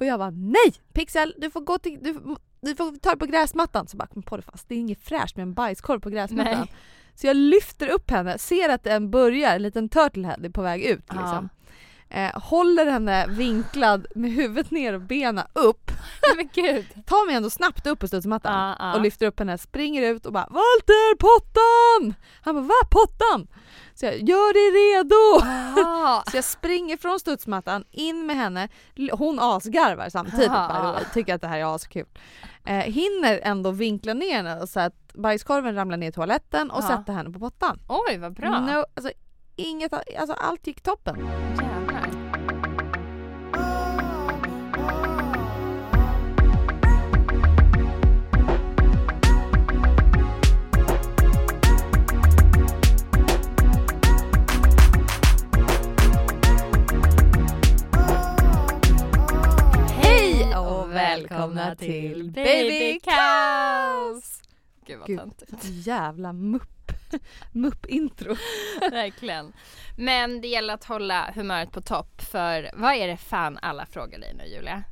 [0.00, 0.74] Och jag bara nej!
[0.92, 3.86] Pixel, du får gå till, du, du får ta det på gräsmattan.
[3.86, 6.58] Så bara kom på det fast, det är inget fräscht med en bajskorv på gräsmattan.
[6.58, 6.72] Nej.
[7.14, 10.82] Så jag lyfter upp henne, ser att den börjar, en liten turtlehead är på väg
[10.82, 11.48] ut liksom.
[12.12, 15.90] Eh, håller henne vinklad med huvudet ner och benen upp.
[16.36, 16.86] Men gud.
[17.06, 18.94] Tar mig ändå snabbt upp på studsmattan Ja, ja.
[18.94, 22.14] och lyfter upp henne, springer ut och bara Walter pottan!
[22.42, 23.46] Han bara va pottan?
[23.94, 25.46] Så jag gör dig redo!
[25.86, 26.22] Ah.
[26.30, 28.68] Så jag springer från studsmattan in med henne,
[29.12, 32.06] hon asgarvar samtidigt way, tycker att det här är askul.
[32.66, 36.88] Eh, hinner ändå vinkla ner henne så att bajskorven ramlar ner i toaletten och Ja.
[36.88, 37.78] sätta henne på pottan.
[37.88, 38.60] Oj vad bra.
[38.60, 39.12] No, alltså,
[39.56, 41.16] inget, alltså allt gick toppen.
[41.60, 41.89] Jävlar.
[61.16, 64.42] Välkomna till Baby Kaos!
[64.86, 65.64] Gud vad Gud, töntigt.
[65.64, 66.92] jävla mupp.
[67.52, 68.36] Mupp-intro.
[68.90, 69.52] Verkligen.
[69.96, 74.18] Men det gäller att hålla humöret på topp för vad är det fan alla frågar
[74.18, 74.82] dig nu Julia?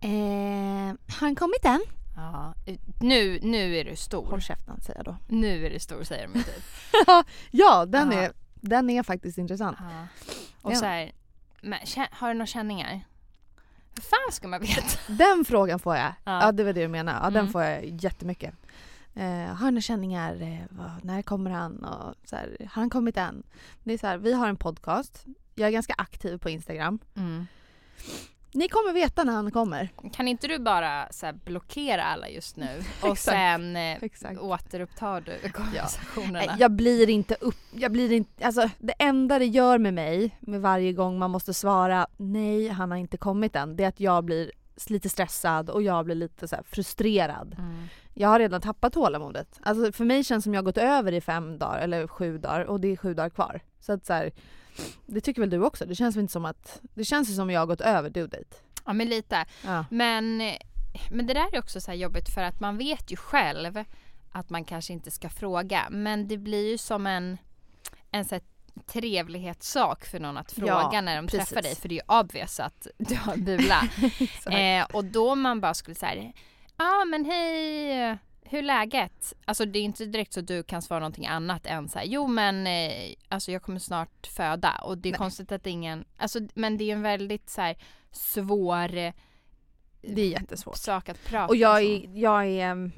[0.00, 1.80] Eh, har han kommit än?
[2.16, 2.54] Ja,
[3.00, 4.26] nu, nu är du stor.
[4.26, 5.16] Håll käften säger jag då.
[5.28, 6.62] Nu är du stor säger de typ.
[7.50, 8.18] ja, den, Ja.
[8.18, 9.78] är, den är faktiskt intressant.
[9.80, 10.06] Ja.
[10.62, 11.12] Och så här,
[11.60, 11.78] men,
[12.10, 13.00] har du några känningar?
[13.94, 14.82] Hur fan ska man veta?
[15.08, 16.14] Den frågan får jag.
[16.24, 16.52] Ja, Ja.
[16.52, 17.18] det var det du menade.
[17.22, 17.52] Ja, den Mm.
[17.52, 18.54] får jag jättemycket.
[19.14, 20.42] Eh, har några känningar?
[20.42, 21.84] Eh, när kommer han?
[21.84, 23.42] Och så här, har han kommit än?
[23.84, 25.24] Det är så här, vi har en podcast.
[25.54, 26.98] Jag är ganska aktiv på Instagram.
[28.54, 29.88] Ni kommer veta när han kommer.
[30.12, 34.40] Kan inte du bara så här, blockera alla just nu och sen eh, Exakt.
[34.40, 36.38] återupptar du konversationerna?
[36.38, 37.54] Nej, Jag blir inte upp...
[37.72, 38.46] Jag blir inte...
[38.46, 42.90] Alltså det enda det gör med mig, med varje gång man måste svara nej, han
[42.90, 44.50] har inte kommit än, det är att jag blir
[44.86, 47.54] lite stressad och jag blir lite så frustrerad.
[47.58, 47.88] Mm.
[48.14, 49.60] Jag har redan tappat tålamodet.
[49.62, 52.64] Alltså för mig känns det som jag gått över i fem dagar eller sju dagar
[52.64, 53.60] och det är sju dagar kvar.
[53.80, 54.32] Så att så här,
[55.06, 55.86] det tycker väl du också?
[55.86, 56.80] Det känns väl inte som att...
[56.94, 58.56] Det känns ju som jag har gått över due date.
[58.84, 59.44] Ja men lite.
[59.64, 59.84] Ja.
[59.90, 60.38] Men,
[61.10, 63.84] men det där är också så här jobbigt för att man vet ju själv
[64.32, 65.86] att man kanske inte ska fråga.
[65.90, 67.38] Men det blir ju som en,
[68.10, 68.42] en så här
[68.86, 71.48] trevlighetssak för någon att fråga Ja, när de precis.
[71.48, 71.74] träffar dig.
[71.76, 73.88] För det är ju obvious att du har en bula.
[74.58, 76.32] eh, och då man bara skulle säga
[76.76, 78.18] ja men hej,
[78.52, 79.34] hur är läget?
[79.44, 82.06] Alltså det är inte direkt så att du kan svara någonting annat än så här,
[82.06, 85.18] jo men eh, alltså jag kommer snart föda och det är Nej.
[85.18, 87.76] konstigt att ingen, alltså men det är ju en väldigt så här
[88.12, 89.12] svår eh,
[90.02, 90.76] Det är jättesvårt.
[90.76, 91.82] sak att prata Och jag om.
[91.86, 92.70] är, jag är...
[92.70, 92.92] ehm,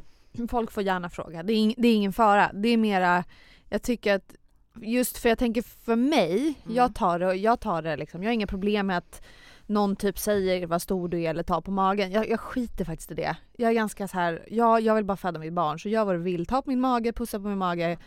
[0.51, 1.43] Folk får gärna fråga.
[1.43, 2.51] Det är, ing, det är ingen fara.
[2.55, 3.25] Det är mera...
[3.69, 4.35] Jag tycker att...
[4.83, 6.77] Just för jag tänker för mig, Mm.
[6.77, 8.23] jag tar det, jag tar det liksom.
[8.23, 9.23] Jag har inga problem med att
[9.67, 12.13] någon typ säger vad stor du är eller tar på magen.
[12.13, 13.37] Jag, jag skiter faktiskt i det.
[13.57, 16.15] Jag är ganska så här, ja, jag vill bara föda mitt barn så gör vad
[16.15, 16.47] du vill.
[16.47, 17.99] Ta på min mage, pussa på min mage,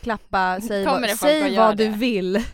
[0.00, 2.44] klappa, säg, vad, säg vad du vill.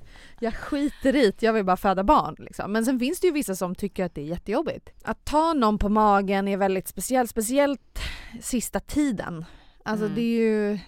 [0.40, 2.36] Jag skiter i jag vill bara föda barn.
[2.38, 2.72] Liksom.
[2.72, 4.90] Men sen finns det ju vissa som tycker att det är jättejobbigt.
[5.02, 7.98] Att ta någon på magen är väldigt speciellt, speciellt
[8.40, 9.44] sista tiden.
[9.82, 10.14] Alltså Mm.
[10.14, 10.78] det är ju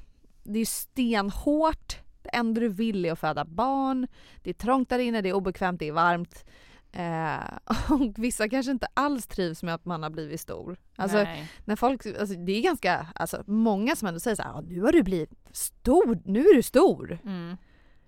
[0.43, 1.97] det är stenhårt.
[2.23, 4.07] Det enda du vill är att föda barn.
[4.43, 6.45] Det är trångt där inne, det är obekvämt, det är varmt.
[6.93, 7.59] Eh,
[7.91, 10.77] och vissa kanske inte alls trivs med att man har blivit stor.
[10.97, 11.49] Alltså, Nej.
[11.65, 14.83] när folk, alltså, det är ganska, alltså, många som ändå säger så här, "Ja, nu
[14.83, 17.19] har du blivit stor, nu är du stor.
[17.25, 17.57] Mm.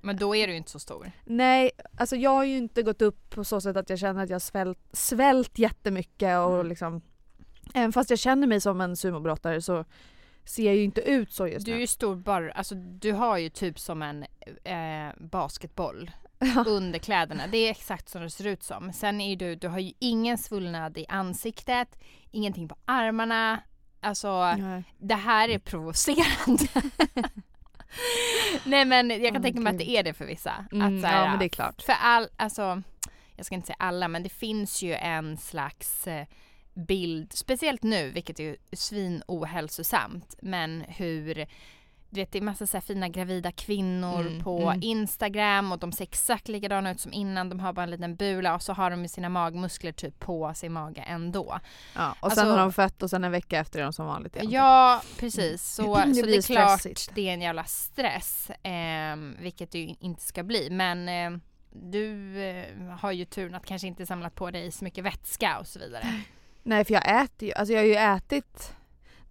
[0.01, 1.13] Men då är du ju inte så stor.
[1.25, 4.31] Nej, alltså jag har ju inte gått upp på så sätt att jag känner att
[4.31, 6.67] jag har svält, svält jättemycket och Mm.
[6.67, 7.01] liksom
[7.75, 9.85] Även fast jag känner mig som en sumobrottare så
[10.45, 11.81] ser jag ju inte ut så just Du är nu.
[11.81, 14.23] ju stor bara, alltså du har ju typ som en
[14.65, 16.11] eh, basketboll
[16.67, 17.47] under kläderna.
[17.47, 18.93] Det är exakt som det ser ut som.
[18.93, 21.99] Sen är du, du har ju ingen svullnad i ansiktet,
[22.31, 23.63] ingenting på armarna.
[24.01, 24.85] Alltså Nej.
[24.99, 26.67] det här är provocerande.
[28.65, 29.87] Nej men jag kan Åh, tänka mig att gud.
[29.89, 30.67] det är det för vissa.
[30.73, 31.83] Mm, att, så här, ja men det är klart.
[31.83, 32.83] För all, alltså,
[33.37, 36.27] jag ska inte säga alla, men det finns ju en slags eh,
[36.75, 41.47] bild, speciellt nu, vilket är ju svin ohälsosamt, men hur
[42.13, 44.79] du vet, det är massa så här fina gravida kvinnor Mm, på mm.
[44.83, 47.49] Instagram och de ser exakt likadana ut som innan.
[47.49, 50.73] De har bara en liten bula och så har de sina magmuskler typ på sin
[50.73, 51.61] mage ändå.
[51.95, 54.07] Ja, och sen alltså- har de fött och sen en vecka efter är de som
[54.07, 54.51] vanligt igen.
[54.51, 55.75] Ja, precis.
[55.75, 57.11] Så, Det så det är klart stressigt.
[57.15, 60.71] det är en jävla stress, eh, vilket det ju inte ska bli.
[60.71, 65.05] Men eh, du eh, har ju turen att kanske inte samlat på dig så mycket
[65.05, 66.07] vätska och så vidare.
[66.63, 68.75] Nej för jag äter ju, alltså jag har ju ätit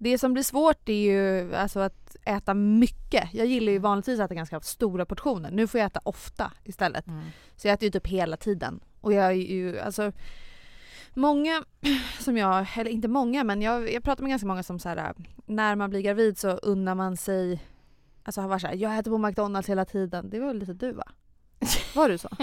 [0.03, 3.33] Det som blir svårt är ju alltså att äta mycket.
[3.33, 5.51] Jag gillar ju vanligtvis att äta ganska stora portioner.
[5.51, 7.05] Nu får jag äta ofta istället.
[7.55, 8.79] Så jag äter ju typ hela tiden.
[9.01, 10.11] Och jag är ju alltså
[11.13, 11.63] Många
[12.19, 15.13] som jag, eller inte många men jag, jag pratar med ganska många som så här
[15.45, 17.59] när man blir gravid så unnar man sig
[18.23, 20.29] Alltså har varit såhär, jag äter på McDonalds hela tiden.
[20.29, 21.03] Det var väl lite du va?
[21.95, 22.29] Var du så?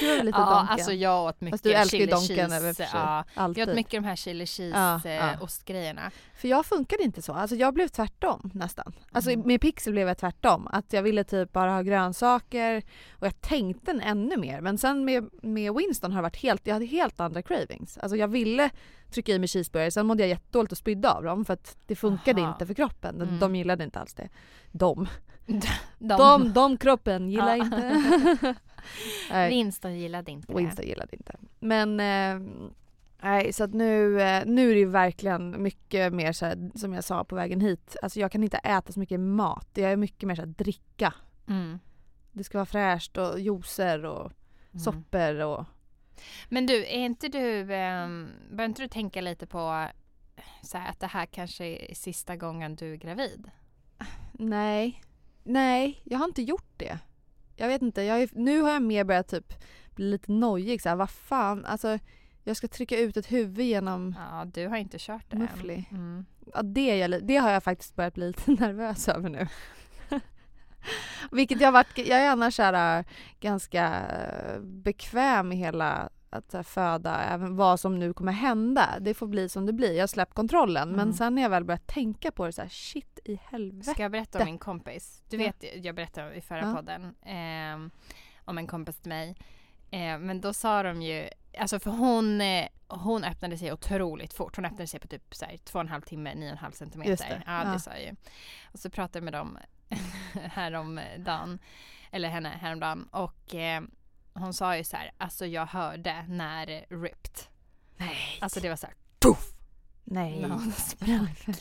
[0.00, 0.68] Du var lite ja, Donken?
[0.68, 2.88] alltså jag åt mycket Fast du älskar chili Donken cheese.
[2.92, 3.62] Ja, Alltid.
[3.62, 5.30] jag åt mycket de här chili cheese Ja, eh, ja.
[5.40, 6.10] ostgrejerna.
[6.36, 7.32] För jag funkade inte så.
[7.32, 8.92] Alltså jag blev tvärtom nästan.
[9.12, 9.46] Alltså Mm.
[9.46, 10.68] med Pixel blev jag tvärtom.
[10.72, 14.60] Att jag ville typ bara ha grönsaker och jag tänkte ännu mer.
[14.60, 17.98] Men sen med, med Winston har det varit helt, jag hade helt andra cravings.
[17.98, 18.70] Alltså jag ville
[19.10, 21.96] trycka i mig cheeseburgare, sen mådde jag jättedåligt och spydde av dem för att det
[21.96, 22.52] funkade Aha.
[22.52, 23.18] inte för kroppen.
[23.18, 23.38] De, Mm.
[23.40, 24.28] de gillade inte alls det.
[24.72, 25.08] De.
[25.46, 25.66] De,
[25.98, 27.64] De, de kroppen gillar Ja.
[27.64, 28.54] inte.
[29.48, 30.58] Winston gillade inte det.
[30.58, 31.36] Winston gillade inte.
[31.58, 32.48] Men eh,
[33.22, 36.92] nej, så att nu, eh, nu är det ju verkligen mycket mer så här, som
[36.92, 37.96] jag sa på vägen hit.
[38.02, 39.68] Alltså jag kan inte äta så mycket mat.
[39.74, 41.14] Jag är mycket mer så här, dricka.
[41.48, 41.78] Mm.
[42.32, 44.32] Det ska vara fräscht och juicer och
[44.70, 44.84] Mm.
[44.84, 45.64] soppor och
[46.48, 49.86] Men du, är inte du, um, börjar inte du tänka lite på
[50.62, 53.50] så här, att det här kanske är sista gången du är gravid?
[54.32, 55.02] nej.
[55.46, 56.98] Nej, jag har inte gjort det.
[57.56, 59.54] Jag vet inte, jag är, nu har jag mer börjat typ
[59.94, 61.98] bli lite nojig så här, vad fan, alltså
[62.44, 65.74] jag ska trycka ut ett huvud genom Ja, du har inte kört det Muffly.
[65.74, 65.84] än.
[65.90, 66.26] Mm.
[66.54, 69.48] Ja, det, är det har jag faktiskt börjat bli lite nervös över nu.
[71.30, 73.04] Vilket jag varit, jag är annars här, äh,
[73.40, 78.88] ganska äh, bekväm i hela att här, föda, även vad som nu kommer hända.
[79.00, 79.92] Det får bli som det blir.
[79.92, 80.88] Jag har släppt kontrollen.
[80.90, 81.12] Men Mm.
[81.12, 83.90] sen när jag väl börjat tänka på det så här, shit i helvete.
[83.90, 85.22] Ska jag berätta om min kompis?
[85.28, 85.52] Du Ja.
[85.60, 86.74] vet, jag berättade i förra Ja.
[86.74, 87.90] podden ehm,
[88.44, 89.36] om en kompis till mig.
[89.90, 91.28] Eh, men då sa de ju,
[91.58, 94.56] alltså för hon, eh, hon öppnade sig otroligt fort.
[94.56, 96.58] Hon öppnade sig på typ så här, två och en halv timme, nio och en
[96.58, 97.10] halv centimeter.
[97.10, 97.42] Just det.
[97.46, 97.78] Ja, det Ja.
[97.78, 98.14] sa jag ju.
[98.72, 99.58] Och så pratade jag med dem
[100.56, 101.58] häromdagen,
[102.10, 103.08] eller henne häromdagen.
[103.10, 103.82] Och eh,
[104.38, 106.66] hon sa ju så här, alltså jag hörde när
[107.02, 107.40] ripped.
[107.96, 108.38] Nej.
[108.40, 108.94] Alltså det var så här,
[110.04, 110.40] Nej.
[110.40, 111.46] när hon sprack.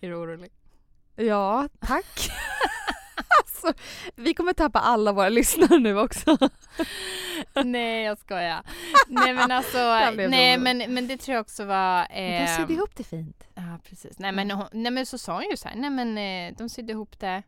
[0.00, 0.52] är du orolig?
[1.16, 2.30] Ja, tack.
[3.40, 3.72] alltså,
[4.14, 6.38] vi kommer tappa alla våra lyssnare nu också.
[7.64, 8.62] nej jag skojar.
[9.08, 9.78] Nej men alltså,
[10.28, 12.06] nej men, men det tror jag också var...
[12.10, 13.44] Vi kan sydde ihop det fint.
[13.54, 14.18] Ja precis.
[14.18, 16.68] Nej men, hon, nej men så sa hon ju så här, nej men eh, de
[16.68, 17.42] sydde ihop det.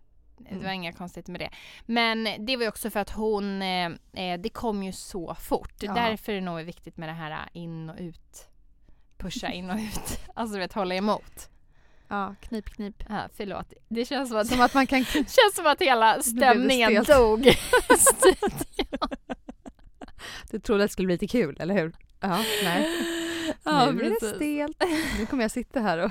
[0.48, 0.72] Det var Mm.
[0.74, 1.50] inga konstigt med det.
[1.86, 5.74] Men det var också för att hon, eh, eh, det kom ju så fort.
[5.80, 5.94] Ja.
[5.94, 8.48] Därför är det nog viktigt med det här eh, in och ut.
[9.18, 10.20] Pusha in och ut.
[10.34, 11.50] Alltså du vet hålla emot.
[12.08, 13.04] Ja, knip knip.
[13.08, 13.72] Ja, förlåt.
[13.88, 17.44] Det känns som att, Som att man kan känns som att hela det stämningen dog.
[20.50, 21.92] Du trodde att det skulle bli lite kul, eller hur?
[22.20, 22.88] Ja, nej.
[23.64, 24.36] Ja, nu är det precis.
[24.36, 24.84] stelt.
[25.18, 26.10] Nu kommer jag sitta här och...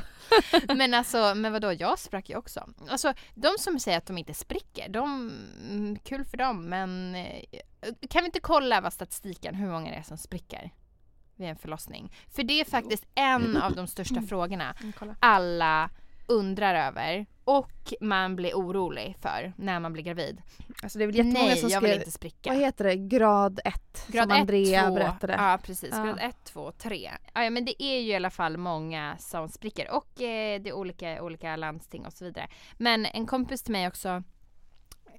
[0.78, 2.70] Men alltså, men vadå, jag sprack ju också.
[2.90, 5.32] Alltså, de som säger att de inte spricker, de,
[5.70, 7.44] mm, kul för dem, men eh,
[8.10, 10.72] kan vi inte kolla vad statistiken, hur många det är som spricker
[11.36, 12.14] vid en förlossning?
[12.36, 15.16] För det är faktiskt en av de största frågorna Kolla.
[15.20, 15.90] alla
[16.28, 17.26] undrar över.
[17.58, 20.42] Och man blir orolig för när man blir gravid.
[20.84, 22.50] Alltså det är väl jättemånga Nej, som jag vill skrev, inte spricka.
[22.50, 25.34] vad heter det, grad 1 Grad som 1, Andrea 2, berättade.
[25.34, 26.04] Ja precis, Ja.
[26.04, 27.12] grad 1, 2, 3.
[27.34, 30.74] Ja, men det är ju i alla fall många som spricker och eh, det är
[30.74, 32.48] olika, olika landsting och så vidare.
[32.78, 34.24] Men en kompis till mig också,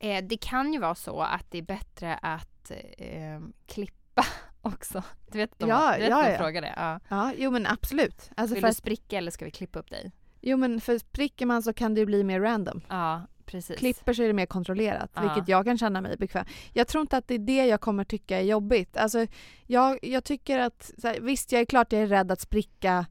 [0.00, 4.24] eh, det kan ju vara så att det är bättre att eh, klippa
[4.62, 5.02] också.
[5.32, 6.38] Du vet de, Ja, du vet ja, de ja.
[6.38, 6.72] frågar det?
[6.76, 7.00] Ja.
[7.08, 8.30] Ja, jo men absolut.
[8.36, 10.12] Alltså Vill för du att, spricka eller ska vi klippa upp dig?
[10.40, 12.80] Jo men för spricker man så kan det bli mer random.
[12.88, 13.78] Ja, precis.
[13.78, 15.22] Klipper så är det mer kontrollerat, Ja.
[15.22, 16.44] vilket jag kan känna mig bekväm.
[16.72, 18.96] Jag tror inte att det är det jag kommer tycka är jobbigt.
[18.96, 19.26] Alltså,
[19.66, 23.06] jag, jag tycker att, här, visst jag är klart jag är rädd att spricka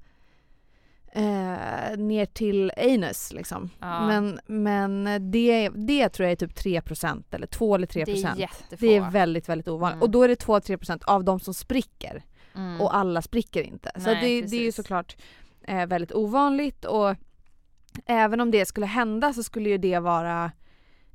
[1.12, 3.70] eh, ner till anus liksom.
[3.80, 4.08] Ja.
[4.08, 8.06] Men, men det, det tror jag är typ 3% eller 2 eller 3%.
[8.06, 8.76] Det är jättefå.
[8.86, 9.96] Det är väldigt, väldigt ovanligt.
[9.96, 10.02] Mm.
[10.02, 12.24] Och då är det 2-3% av de som spricker.
[12.56, 12.82] Mm.
[12.82, 13.92] Och alla spricker inte.
[13.96, 15.18] Så Nej, det, det är ju såklart
[15.70, 17.16] eh, väldigt ovanligt och
[18.06, 20.52] även om det skulle hända så skulle ju det vara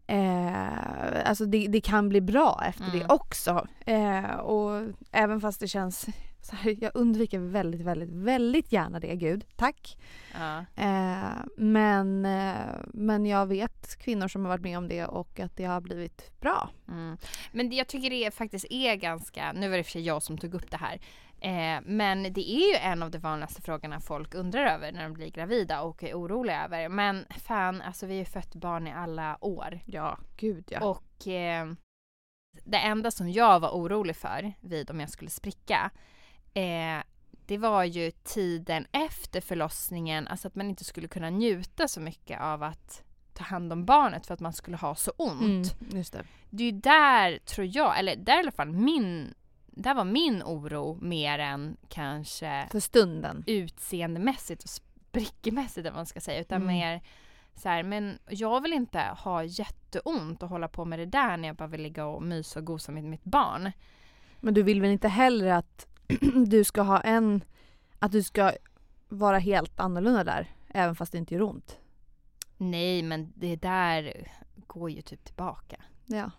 [0.07, 2.99] Eh, alltså det, det kan bli bra efter Mm.
[2.99, 3.67] det också.
[3.87, 4.83] Eh, och
[5.13, 6.07] även fast det känns
[6.45, 9.45] så här, jag undviker väldigt, väldigt, väldigt gärna det, gud.
[9.57, 9.99] Tack.
[10.35, 10.59] ja.
[10.59, 15.57] Eh, men, eh, men jag vet kvinnor som har varit med om det och att
[15.57, 16.71] det har blivit bra.
[16.89, 17.17] Mm.
[17.53, 20.55] Men jag tycker det faktiskt är ganska, nu var det för sig jag som tog
[20.55, 21.01] upp det här,
[21.41, 25.13] eh, men det är ju en av de vanligaste frågorna folk undrar över när de
[25.13, 26.89] blir gravida och är oroliga över.
[26.89, 30.85] Men fan, alltså vi har ju fött barn i alla år Ja, gud ja.
[30.85, 31.67] och eh,
[32.65, 35.91] det enda som jag var orolig för vid om jag skulle spricka
[36.55, 37.03] eh,
[37.47, 42.41] det var ju tiden efter förlossningen, alltså att man inte skulle kunna njuta så mycket
[42.41, 46.13] av att ta hand om barnet för att man skulle ha så ont Mm, just
[46.13, 46.25] det.
[46.51, 49.35] det är ju där tror jag, eller där i alla fall min,
[49.67, 53.45] där var min oro mer än kanske För stunden.
[53.47, 56.75] utseendemässigt och sprickmässigt eller vad man ska säga utan Mm.
[56.75, 57.01] mer
[57.57, 61.49] så här, men jag vill inte ha jätteont och hålla på med det där när
[61.49, 63.73] jag bara vill ligga och mysa och gosa med mitt barn.
[64.41, 65.87] Men du vill väl inte heller att
[66.47, 67.45] du ska ha en,
[67.99, 68.53] att du ska
[69.09, 71.79] vara helt annorlunda där, även fast det inte gör ont?
[72.57, 74.29] Nej men det där
[74.67, 75.77] går ju typ tillbaka.
[76.07, 76.31] Ja.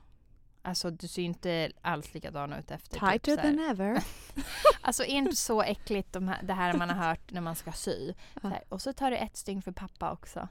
[0.62, 4.04] Alltså du ser ju inte alls likadan ut efter typ Tighter här- than ever.
[4.82, 7.72] Alltså är inte så äckligt de här, det här man har hört när man ska
[7.72, 8.14] sy?
[8.42, 10.48] Så här, och så tar du ett stygn för pappa också.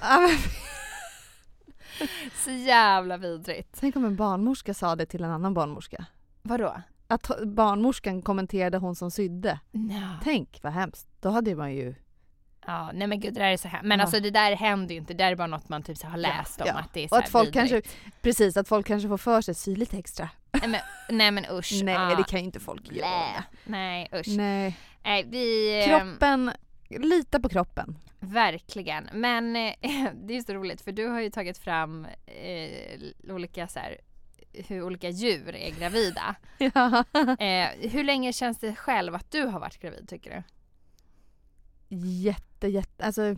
[2.44, 3.76] Så jävla vidrigt.
[3.80, 6.06] Tänk om en barnmorska sa det till en annan barnmorska.
[6.42, 6.82] Vadå?
[7.10, 9.58] Att barnmorskan kommenterade hon som sydde.
[9.72, 10.00] No.
[10.24, 11.08] Tänk vad hemskt.
[11.20, 11.94] Då hade man ju...
[12.66, 13.82] Ja, nej men gud det där är så här.
[13.82, 14.04] Men Ja.
[14.04, 15.14] alltså det där händer ju inte.
[15.14, 16.74] Det där är bara något man typ så har läst om ja.
[16.78, 17.70] att det är så Och att folk vidrigt.
[17.70, 17.90] kanske,
[18.22, 20.28] precis, att folk kanske får för sig sy lite extra.
[20.52, 21.80] Nej men, nej men usch.
[21.84, 22.14] Nej, ja.
[22.16, 23.44] det kan ju inte folk Nej, göra.
[23.64, 24.28] nej usch.
[24.36, 25.24] Nej, Nej.
[25.28, 25.74] vi...
[25.84, 26.50] ehm, Kroppen,
[26.88, 27.98] lita på kroppen.
[28.20, 29.08] Verkligen.
[29.12, 29.72] Men eh,
[30.14, 33.96] det är så roligt för du har ju tagit fram eh, olika så här,
[34.52, 36.36] hur olika djur är gravida.
[36.58, 37.04] Ja.
[37.44, 40.42] Eh, hur länge känns det själv att du har varit gravid tycker du?
[41.96, 43.34] Jätte, jätte, alltså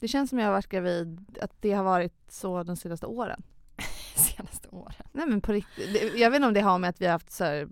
[0.00, 3.42] det känns som jag har varit gravid, att det har varit så de senaste åren.
[4.14, 5.06] Senaste åren.
[5.12, 7.30] Nej men på riktigt, jag vet inte om det har med att vi har haft
[7.30, 7.68] så här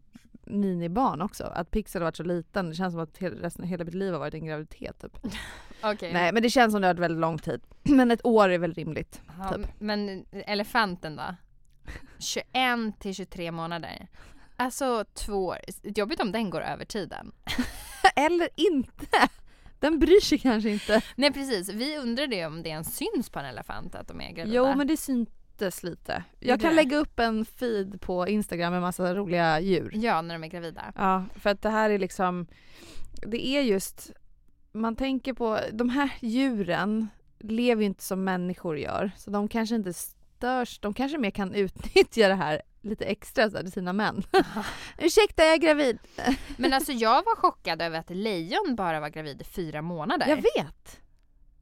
[0.47, 2.69] minibarn också, att Pixel har varit så liten.
[2.69, 5.19] Det känns som att hela, resten, hela mitt liv har varit en graviditet typ.
[5.83, 6.12] Okej.
[6.12, 7.61] Nej men det känns som det har varit väldigt lång tid.
[7.83, 9.21] Men ett år är väl rimligt.
[9.38, 9.66] Ja, typ.
[9.78, 11.35] Men elefanten då?
[12.18, 12.46] 21
[12.98, 14.08] till 23 månader.
[14.56, 15.58] Alltså två år.
[15.82, 17.32] Jobbigt om den går över tiden.
[18.16, 19.28] Eller inte!
[19.78, 21.02] Den bryr sig kanske inte.
[21.16, 24.32] Nej precis, vi undrade ju om det ens syns på en elefant att de är
[24.32, 24.56] gravida.
[24.56, 26.24] Jo men det syntes lite.
[26.40, 29.90] Jag kan lägga upp en feed på Instagram med massa roliga djur.
[29.94, 30.92] Ja, när de är gravida.
[30.96, 32.46] Ja, för att det här är liksom,
[33.26, 34.10] det är just,
[34.72, 39.74] man tänker på, de här djuren lever ju inte som människor gör, så de kanske
[39.74, 39.92] inte
[40.36, 44.22] störs, de kanske mer kan utnyttja det här lite extra så här, till sina män.
[44.98, 45.98] Ursäkta, jag är gravid.
[46.56, 50.26] Men alltså jag var chockad över att lejon bara var gravid i fyra månader.
[50.26, 51.00] Jag vet.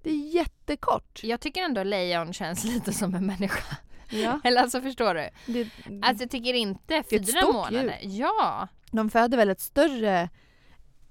[0.02, 1.20] Det är jättekort.
[1.22, 3.76] Jag tycker ändå lejon känns lite som en människa.
[4.10, 5.28] Ja, Eller alltså förstår du?
[5.46, 5.68] det,
[6.02, 7.98] Alltså jag tycker inte är ett fyra stort månader.
[8.02, 10.28] Ja, de föder väl ett större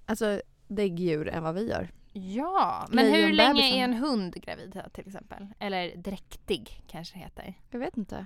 [0.05, 1.89] alltså, däggdjur än vad vi gör.
[2.11, 2.87] Ja.
[2.89, 5.47] Men hur länge är en hund gravid till exempel?
[5.59, 7.53] Eller dräktig kanske det heter.
[7.69, 8.25] Jag vet inte.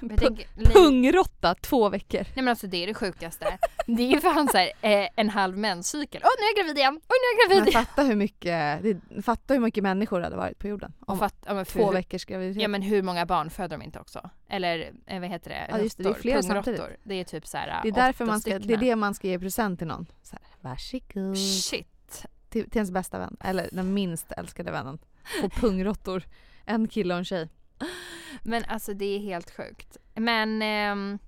[0.00, 2.20] Tänker, Pungrotta, två veckor.
[2.20, 3.58] Nej men alltså det är det sjukaste.
[3.86, 6.22] Det är ju fan såhär eh, en halv menscykel.
[6.24, 7.00] Åh nu är jag gravid igen!
[7.02, 7.84] Åh nu är jag gravid igen!
[7.84, 10.92] fatta hur mycket, det, fatta hur mycket människor det hade varit på jorden.
[11.00, 12.62] Om fatt, ja, två hur- veckors graviditet.
[12.62, 14.30] Ja men hur många barn föder de inte också?
[14.48, 15.66] Eller eh, vad heter det?
[15.70, 16.82] Ja, just det, det är flera samtidigt.
[17.04, 19.38] Det är typ såhär det är därför man ska, det är det man ska ge
[19.38, 20.06] present till någon.
[20.22, 21.38] Så här, varsågod.
[21.38, 21.91] Shit.
[22.52, 24.98] Till, till ens bästa vän, eller den minst älskade vännen.
[25.44, 26.22] Och pungråttor.
[26.64, 27.48] En kille och en tjej.
[28.42, 29.96] Men alltså det är helt sjukt.
[30.14, 30.62] Men...
[30.62, 31.18] ehm,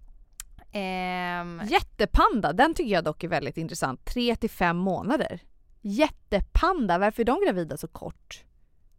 [0.72, 4.04] ehm, Jättepanda, den tycker jag dock är väldigt intressant.
[4.04, 5.40] 3 till 5 månader.
[5.80, 8.44] Jättepanda, varför är de gravida så kort?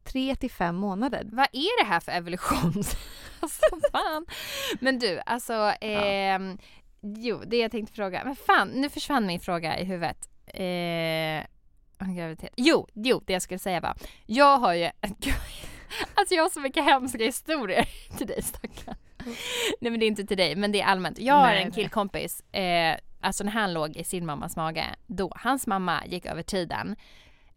[0.03, 1.29] 3 till 5 månader.
[1.31, 2.83] vad är det här för evolution?
[3.39, 4.25] alltså fan.
[4.79, 5.53] Men du, alltså...
[5.81, 6.57] ehm,
[7.17, 8.21] Jo, det jag tänkte fråga.
[8.25, 10.29] Men fan, nu försvann min fråga i huvudet.
[10.45, 11.54] Eh,
[11.99, 12.53] graviditet.
[12.55, 13.97] Jo, jo, det jag skulle säga var.
[14.25, 14.89] Jag har ju...
[16.13, 18.95] Alltså jag har så mycket hemska historier till dig stackarn.
[19.81, 21.19] Nej men det är inte till dig, men det är allmänt.
[21.19, 25.67] Jag har en killkompis, eh, alltså när han låg i sin mammas mage, då, hans
[25.67, 26.95] mamma gick över tiden.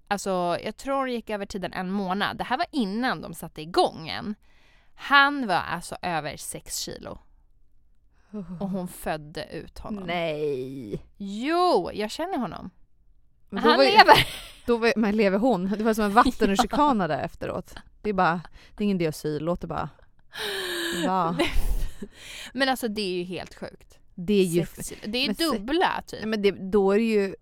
[0.08, 2.36] Alltså jag tror hon gick över tiden en månad.
[2.36, 4.34] Det här var innan de satte igång än.
[4.94, 7.18] Han var alltså över 6 kilo
[8.60, 10.04] och hon födde ut honom.
[10.04, 11.02] Nej.
[11.16, 12.70] Jo, jag känner honom.
[13.50, 14.26] Men Han ju- lever!
[14.66, 15.70] Då var, men lever hon?
[15.78, 17.74] Det var som en vattenrutschkana där efteråt.
[18.02, 18.40] Det är bara,
[18.76, 19.88] det är ingen diasyl, låt det bara
[21.06, 21.36] vara.
[22.52, 23.98] Men alltså det är ju helt sjukt.
[24.14, 24.66] Det är ju...
[25.04, 26.24] Det är men dubbla typ.
[26.24, 27.34] Men det, då är det ju...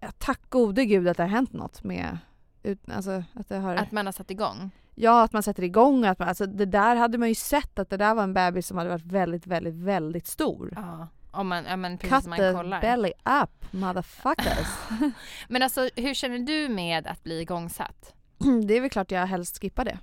[0.00, 2.18] Ja, tack gode gud att det har hänt något med...
[2.62, 3.74] Ut, alltså att det har...
[3.76, 4.70] Att man har satt igång.
[4.94, 6.04] Ja, att man sätter igång.
[6.04, 8.66] Att man, alltså det där hade man ju sett att det där var en bebis
[8.66, 10.72] som hade varit väldigt, väldigt, väldigt stor.
[10.76, 11.08] Ja.
[11.30, 12.80] Om man, ja, men precis Cut man the kollar.
[12.80, 14.68] belly up, motherfuckers.
[15.48, 18.14] Men alltså hur känner du med att bli igångsatt?
[18.66, 19.98] det är väl klart jag helst skippar det.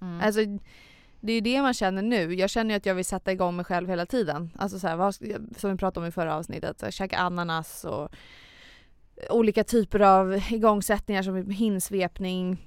[0.00, 0.20] Mm.
[0.20, 0.40] Alltså,
[1.20, 2.34] det är ju det man känner nu.
[2.34, 4.50] Jag känner ju att jag vill sätta igång mig själv hela tiden.
[4.58, 5.14] Alltså så här, vad,
[5.56, 8.08] som vi pratade om i förra avsnittet, så här, käka ananas och
[9.30, 12.66] olika typer av igångsättningar som hinsvepning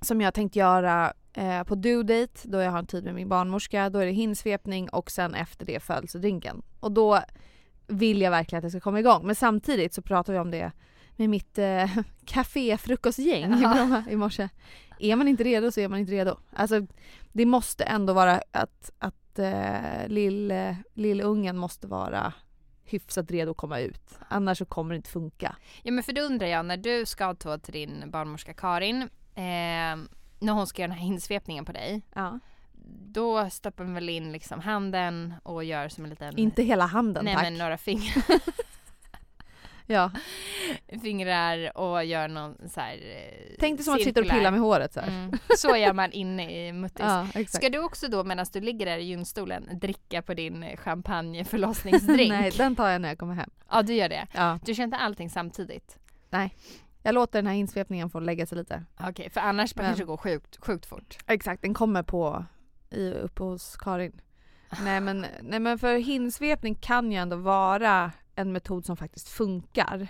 [0.00, 3.28] som jag tänkt göra eh, på due date då jag har en tid med min
[3.28, 3.90] barnmorska.
[3.90, 6.62] Då är det hinsvepning och sen efter det födelsedrinken.
[6.80, 7.20] Och då
[7.86, 9.26] vill jag verkligen att det ska komma igång.
[9.26, 10.72] Men samtidigt så pratar vi om det
[11.16, 13.56] med mitt eh, caféfrukostgäng i.
[13.56, 14.48] Bromma i morse.
[14.98, 16.36] Är man inte redo så är man inte redo.
[16.52, 16.86] Alltså
[17.32, 22.32] det måste ändå vara att, att eh, lill, eh, lillungen måste vara
[22.84, 24.18] hyfsat redo att komma ut.
[24.28, 25.56] Annars så kommer det inte funka.
[25.82, 29.96] Ja men för då undrar jag när du ska ta till din barnmorska Karin, eh,
[30.38, 32.02] när hon ska göra den här hinsvepningen på dig.
[32.14, 32.38] Ja.
[33.12, 36.38] Då stoppar man väl in liksom handen och gör som en liten...
[36.38, 37.42] Inte hela handen Nej tack.
[37.42, 38.24] men några fingrar,
[39.86, 40.10] Ja.
[41.02, 44.38] fingrar och gör någon så här eh, Tänk dig som att sitta och cirkulär.
[44.38, 45.00] pilla med håret så.
[45.00, 45.32] Mm.
[45.58, 47.00] Så gör man inne i muttis.
[47.00, 47.54] Ja, exakt.
[47.62, 51.44] Ska du också då medan du ligger där i gynstolen dricka på din eh, champagne
[51.44, 52.30] förlossningsdrink?
[52.30, 53.50] Nej, den tar jag när jag kommer hem.
[53.70, 54.26] Ja du gör det.
[54.34, 54.58] Ja.
[54.64, 55.98] Du kör inte allting samtidigt?
[57.02, 58.84] Jag låter den här insvepningen få lägga sig lite.
[59.00, 61.18] Okej, för annars Men- kanske det går sjukt, sjukt fort.
[61.26, 62.44] Exakt, den kommer på
[62.90, 64.20] i, uppe hos Karin.
[64.84, 70.08] Nej men, nej men för hinsvepning kan ju ändå vara en metod som faktiskt funkar.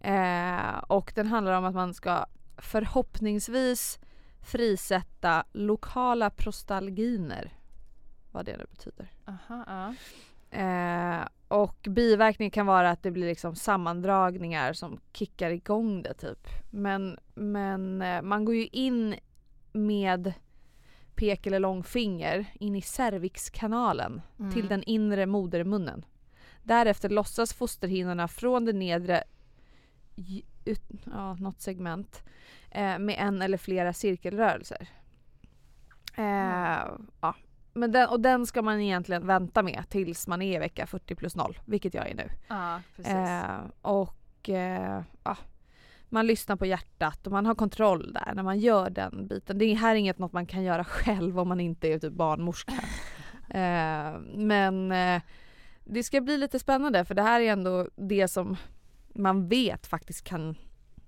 [0.00, 2.26] Eh, och den handlar om att man ska
[2.58, 3.98] förhoppningsvis
[4.42, 7.52] frisätta lokala prostalginer.
[8.32, 9.12] Vad det nu betyder.
[9.26, 9.94] Aha, ja.
[10.54, 16.48] Eh, och biverkningen kan vara att det blir liksom sammandragningar som kickar igång det typ.
[16.70, 19.14] Men, men eh, man går ju in
[19.72, 20.32] med
[21.14, 24.52] pek eller långfinger in i cervixkanalen Mm.
[24.52, 26.04] till den inre modermunnen.
[26.62, 29.24] Därefter lossas fosterhinnorna från det nedre
[30.64, 32.22] ut, ja, något segment
[32.70, 34.88] eh, med en eller flera cirkelrörelser.
[36.16, 36.88] Eh,
[37.20, 37.34] ja.
[37.74, 41.14] Men den, och den ska man egentligen vänta med tills man är i vecka 40
[41.14, 42.30] plus 0, vilket jag är nu.
[42.48, 43.12] Ja, precis.
[43.12, 45.36] Eh, och eh, ja,
[46.08, 49.58] man lyssnar på hjärtat och man har kontroll där när man gör den biten.
[49.58, 52.72] Det här är inget något man kan göra själv om man inte är typ barnmorska.
[53.48, 55.22] eh, men eh,
[55.84, 58.56] det ska bli lite spännande för det här är ändå det som
[59.14, 60.56] man vet faktiskt kan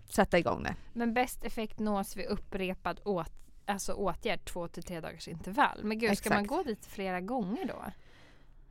[0.08, 0.74] sätta igång det.
[0.92, 3.32] Men bäst effekt nås vid upprepad åt,
[3.66, 5.80] alltså åtgärd två till tre dagars intervall.
[5.82, 6.56] Men gud, ska man Exakt.
[6.56, 7.84] gå dit flera gånger då?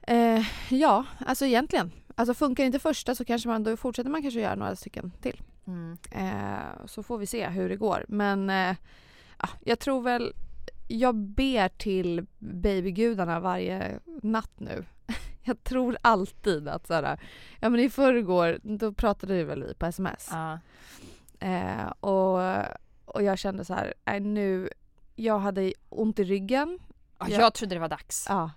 [0.08, 1.92] Eh, ja, alltså egentligen.
[2.16, 5.42] Alltså funkar inte första så kanske man, då fortsätter man kanske göra några stycken till.
[5.68, 5.98] Mm.
[6.12, 8.06] Eh, så får vi se hur det går.
[8.08, 8.76] Men eh,
[9.40, 10.34] ja, jag tror väl,
[10.88, 14.86] jag ber till babygudarna varje natt nu.
[15.48, 17.20] Jag tror alltid att såhär,
[17.60, 20.30] ja men i förrgår då pratade väl vi på sms.
[20.32, 20.60] Ja.
[21.40, 22.40] Eh, och,
[23.06, 24.70] och jag kände så här, nej nu,
[25.16, 26.80] jag hade ont i ryggen.
[27.20, 27.40] Ja, Ja.
[27.42, 28.26] Jag trodde det var dags.
[28.30, 28.52] Ja.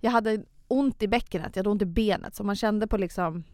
[0.00, 2.34] Jag hade ont i bäckenet, jag hade ont i benet.
[2.34, 3.44] Så man kände på liksom,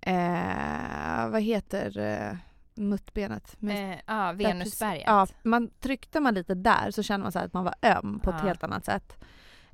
[0.00, 2.36] eh, vad heter eh,
[2.74, 3.56] muttbenet?
[3.62, 3.66] Eh,
[4.06, 5.04] där Venusberget.
[5.06, 8.30] Ja, man tryckte man lite där så kände man så att man var öm på
[8.30, 8.46] ett Ja.
[8.46, 9.24] helt annat sätt.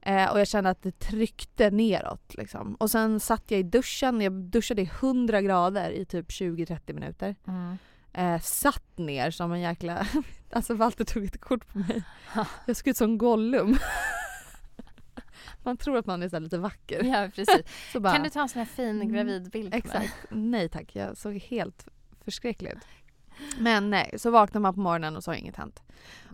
[0.03, 2.75] Eh, och jag kände att det tryckte neråt liksom.
[2.75, 7.37] Och sen satt jag i duschen, jag duschade i 100 grader i typ 20-30 minuter.
[7.47, 7.79] Mm.
[8.17, 10.07] Eh, satt ner som en jäkla...
[10.51, 12.03] Alltså Walter tog ett kort på mig.
[12.67, 13.79] Jag såg ut som Gollum.
[15.63, 17.05] Man tror att man är så lite vacker.
[17.05, 17.63] Ja precis.
[17.95, 19.79] Bara, Kan du ta en sån här fin Mm, gravidbild på mig?
[19.79, 20.15] Exakt.
[20.31, 21.89] Nej tack, jag såg helt
[22.25, 22.79] förskräcklig ut.
[23.59, 25.83] Men nej, så vaknar man på morgonen och så har inget hänt.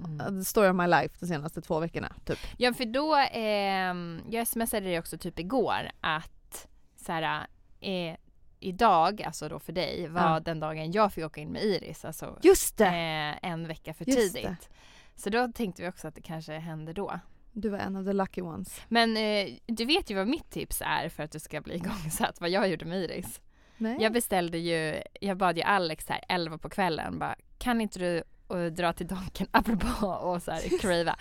[0.04, 0.38] Mm.
[0.40, 2.38] The story of my life de senaste två veckorna, typ.
[2.56, 7.46] Ja för då, ehm, jag smsade dig också typ igår att så här,
[7.80, 8.16] eh,
[8.62, 10.40] idag, alltså då för dig, var Ja.
[10.40, 12.04] den dagen jag fick åka in med Iris.
[12.04, 12.86] Alltså Just det!
[12.86, 14.42] eh, en vecka för Just tidigt.
[14.60, 15.20] det.
[15.22, 17.20] Så då tänkte vi också att det kanske hände då.
[17.52, 18.80] Du var en av the lucky ones.
[18.88, 22.40] Men eh, du vet ju vad mitt tips är för att du ska bli igångsatt,
[22.40, 23.40] vad jag gjorde med Iris.
[23.76, 23.96] Nej.
[24.00, 28.22] Jag beställde ju, jag bad ju Alex här 11 på kvällen bara, kan inte du
[28.46, 31.16] och dra till Donken, apropå och så här crava,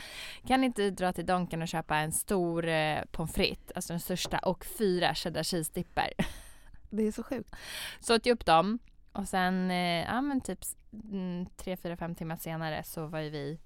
[0.47, 3.99] kan inte du dra till Donken och köpa en stor eh, pommes frites, alltså den
[3.99, 6.09] största och fyra cheddar cheese dippar.
[6.91, 7.55] Det är så sjukt.
[7.99, 8.79] Så åt jag upp dem
[9.11, 10.59] och sen, eh, ja men typ
[11.11, 13.59] mm, tre, fyra, fem timmar senare så var ju vi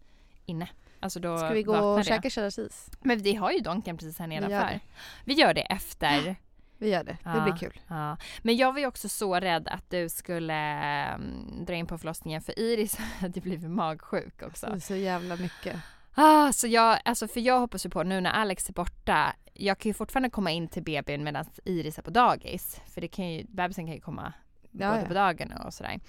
[0.45, 0.69] inne.
[0.99, 2.05] Alltså då Ska vi gå och jag.
[2.05, 2.91] käka cheddar cheese?
[3.01, 4.69] Men vi har ju Donken precis här Vi nedanför.
[4.73, 4.79] det.
[5.25, 6.35] Vi gör det efter.
[6.77, 7.11] Vi gör det.
[7.23, 7.43] Det Ja.
[7.43, 7.79] blir kul.
[7.87, 8.17] Ja.
[8.41, 12.41] Men jag var ju också så rädd att du skulle um, dra in på förlossningen
[12.41, 14.67] för Iris hade blivit magsjuk också.
[14.73, 15.75] Det så jävla mycket.
[16.15, 19.77] Ah, så jag, alltså för jag hoppas ju på nu när Alex är borta, jag
[19.79, 22.81] kan ju fortfarande komma in till BBn medan Iris är på dagis.
[22.85, 24.33] För det kan ju, bebisen kan ju komma
[24.77, 25.07] Ja, både ja.
[25.07, 25.99] på dagen och sådär.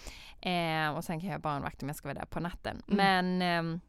[0.40, 2.82] Eh, och sen kan jag ha barnvakt om jag ska vara där på natten.
[2.88, 2.96] Mm.
[2.96, 3.80] Men ehm,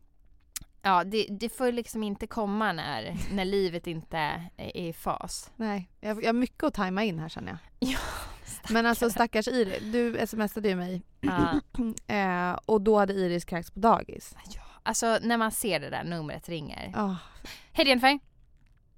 [0.81, 4.17] ja, det, det får liksom inte komma när, när livet inte
[4.57, 5.51] är i fas.
[5.55, 7.59] Nej, jag, jag har mycket att tajma in här känner jag.
[7.89, 7.99] Ja,
[8.69, 11.59] Men alltså stackars Iris, du smsade ju mig Ja.
[12.15, 14.35] eh, och då hade Iris kräkts på dagis.
[14.83, 16.93] Alltså när man ser det där numret ringer.
[16.95, 17.15] Ah,
[17.71, 18.19] Hej Jennifer!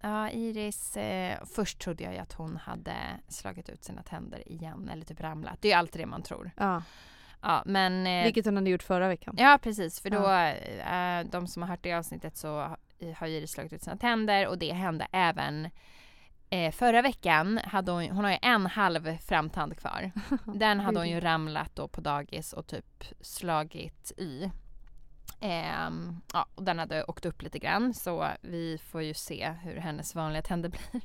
[0.01, 2.95] Ja, Iris, eh, först trodde jag ju att hon hade
[3.27, 5.57] slagit ut sina tänder igen eller typ ramlat.
[5.61, 6.51] Det är ju alltid det man tror.
[6.57, 6.83] ja.
[7.41, 8.07] Ja, men...
[8.07, 9.35] Eh, Vilket hon hade gjort förra veckan.
[9.37, 9.99] Ja, precis.
[10.01, 10.47] För då, Ja.
[11.19, 12.77] eh, de som har hört det avsnittet så
[13.17, 15.69] har Iris slagit ut sina tänder och det hände även
[16.49, 17.59] eh, förra veckan.
[17.63, 20.11] Hade hon, hon har ju en halv framtand kvar.
[20.55, 24.51] Den hade hon ju ramlat då på dagis och typ slagit i.
[25.39, 29.75] Ehm, ja, och den hade åkt upp lite grann så vi får ju se hur
[29.75, 31.01] hennes vanliga tänder blir.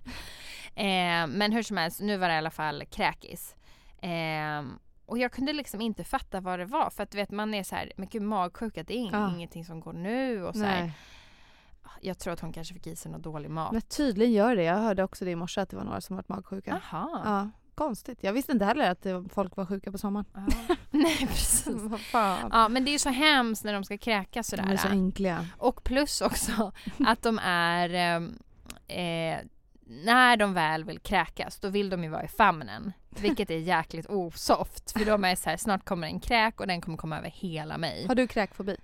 [0.75, 3.57] Ehm, men hur som helst, nu var det i alla fall kräkis.
[4.01, 7.55] Ehm, och jag kunde liksom inte fatta vad det var för att du vet man
[7.55, 9.31] är så här, men gud magsjuka det är Ja.
[9.35, 10.93] ingenting som går nu och så här.
[12.01, 13.73] Jag tror att hon kanske fick i sig någon dålig mat.
[13.73, 14.63] Men tydligen gör det.
[14.63, 16.81] Jag hörde också det i morse att det var några som varit magsjuka.
[16.91, 17.21] Jaha.
[17.25, 18.19] Ja, konstigt.
[18.21, 20.27] Jag visste inte heller att folk var sjuka på sommaren.
[20.35, 20.47] Ja.
[20.91, 21.67] Nej precis.
[21.83, 22.49] Vad fan.
[22.53, 24.73] Ja men det är ju så hemskt när de ska kräkas De sådär.
[24.73, 25.47] är så ynkliga.
[25.59, 26.73] Och plus också
[27.07, 28.39] att de är ehm,
[28.89, 29.39] eh,
[29.87, 32.93] när de väl vill kräkas då vill de ju vara i famnen.
[33.11, 36.81] Vilket är jäkligt osoft för de är så här, snart kommer en kräk och den
[36.81, 38.07] kommer komma över hela mig.
[38.09, 38.77] Har du kräkfobi?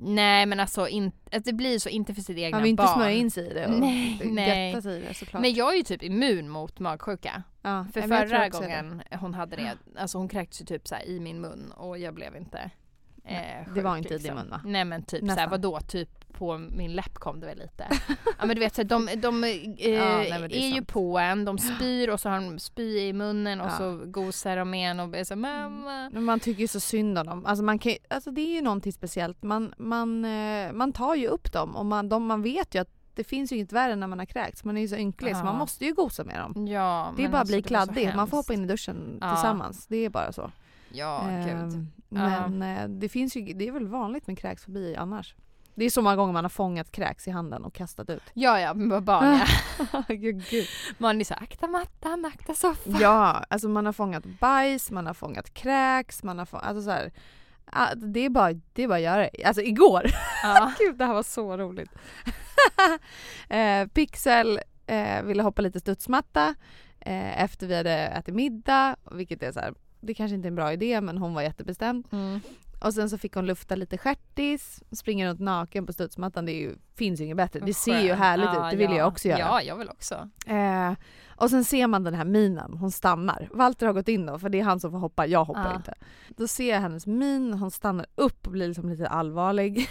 [0.00, 2.82] Nej men alltså in, att det blir så inte för sitt egna Man vill inte
[2.82, 2.94] barn.
[2.94, 4.68] smörja in sig i det och Nej, nej.
[4.70, 5.42] götta sig i det såklart.
[5.42, 7.42] Men jag är ju typ immun mot magsjuka.
[7.62, 11.40] ja, För förra gången hon hade det, alltså hon kräktes ju typ så i min
[11.40, 12.70] mun och jag blev inte
[13.24, 14.60] Nej, eh, det var sjuk, inte i din mun, va?
[14.64, 15.36] Nej men typ Nästan.
[15.36, 17.86] såhär vadå typ på min läpp kom det väl lite.
[18.38, 21.18] ja men du vet så de, de eh, nej, men det är är, ju på
[21.18, 23.70] en, de spyr och så har de spy i munnen och Ja.
[23.78, 26.10] så gosar de med en och är så mamma.
[26.12, 27.46] Men man tycker ju så synd om dem.
[27.46, 29.42] Alltså, man kan, alltså det är ju någonting speciellt.
[29.42, 32.88] Man, man, eh, man tar ju upp dem och man, de, man vet ju att
[33.14, 34.64] det finns ju inget värre när man har kräkts.
[34.64, 35.44] Man är ju så ynklig så Ja.
[35.44, 36.66] man måste ju gosa med dem.
[36.66, 38.12] Ja, Det är bara att alltså, bli var så kladdig.
[38.16, 39.34] Man får hoppa in i duschen Ja.
[39.34, 39.86] tillsammans.
[39.86, 40.50] Det är bara så.
[40.92, 41.50] Ja gud.
[41.56, 45.34] Ehm, men eh, det finns ju, det är väl vanligt med kräksfobi annars.
[45.78, 48.22] Det är så många gånger man har fångat kräks i handen och kastat ut.
[48.34, 49.40] Ja ja, men vad barn
[49.92, 50.02] ja.
[50.08, 50.66] Gud, gud.
[50.98, 52.96] Man är så akta mattan, akta soffan.
[53.00, 56.90] Ja, alltså man har fångat bajs, man har fångat kräks, man har fångat, alltså så
[56.90, 57.10] här,
[57.96, 59.44] det är bara, det är bara att göra det.
[59.44, 60.10] Alltså igår,
[60.42, 60.72] Ja.
[60.78, 61.90] gud det här var så roligt.
[63.48, 66.54] eh, Pixel eh, ville hoppa lite studsmatta
[67.00, 70.56] eh, efter vi hade ätit middag, vilket är så här, det kanske inte är en
[70.56, 72.06] bra idé men hon var jättebestämd.
[72.12, 72.40] Mm.
[72.80, 76.76] Och sen så fick hon lufta lite stjärtis, springa runt naken på studsmattan, det ju,
[76.96, 77.60] finns ju inget bättre.
[77.60, 78.96] Det ser ju härligt Ja, ut, det vill ja.
[78.96, 79.38] jag också göra.
[79.38, 80.28] Ja, jag vill också.
[80.46, 80.92] Eh,
[81.36, 83.48] och sen ser man den här minen, hon stannar.
[83.52, 85.76] Walter har gått in då för det är han som får hoppa, jag hoppar Ja.
[85.76, 85.94] inte.
[86.28, 89.88] Då ser jag hennes min, hon stannar upp och blir liksom lite allvarlig.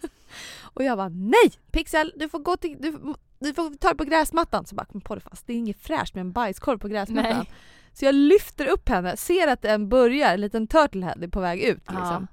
[0.62, 1.52] och jag bara nej!
[1.70, 4.66] Pixel du får gå till, du, du får ta det på gräsmattan.
[4.66, 7.36] Så bara kom på det fast, det är inget fräscht med en bajskorv på gräsmattan.
[7.36, 7.50] Nej.
[7.92, 11.60] Så jag lyfter upp henne, ser att den börjar, en liten turtlehead är på väg
[11.62, 11.92] ut Ja.
[11.92, 12.26] liksom.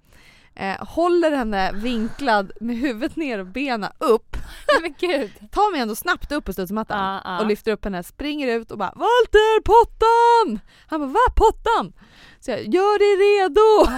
[0.56, 4.38] Eh, håller henne vinklad med huvudet ner och benen upp.
[4.82, 5.32] Men gud.
[5.52, 7.40] Tar mig ändå snabbt upp på studsmattan Ja, ja.
[7.40, 10.60] och lyfter upp henne, springer ut och bara Walter pottan!
[10.88, 11.94] Han bara va pottan?
[12.40, 13.92] Så jag gör dig redo!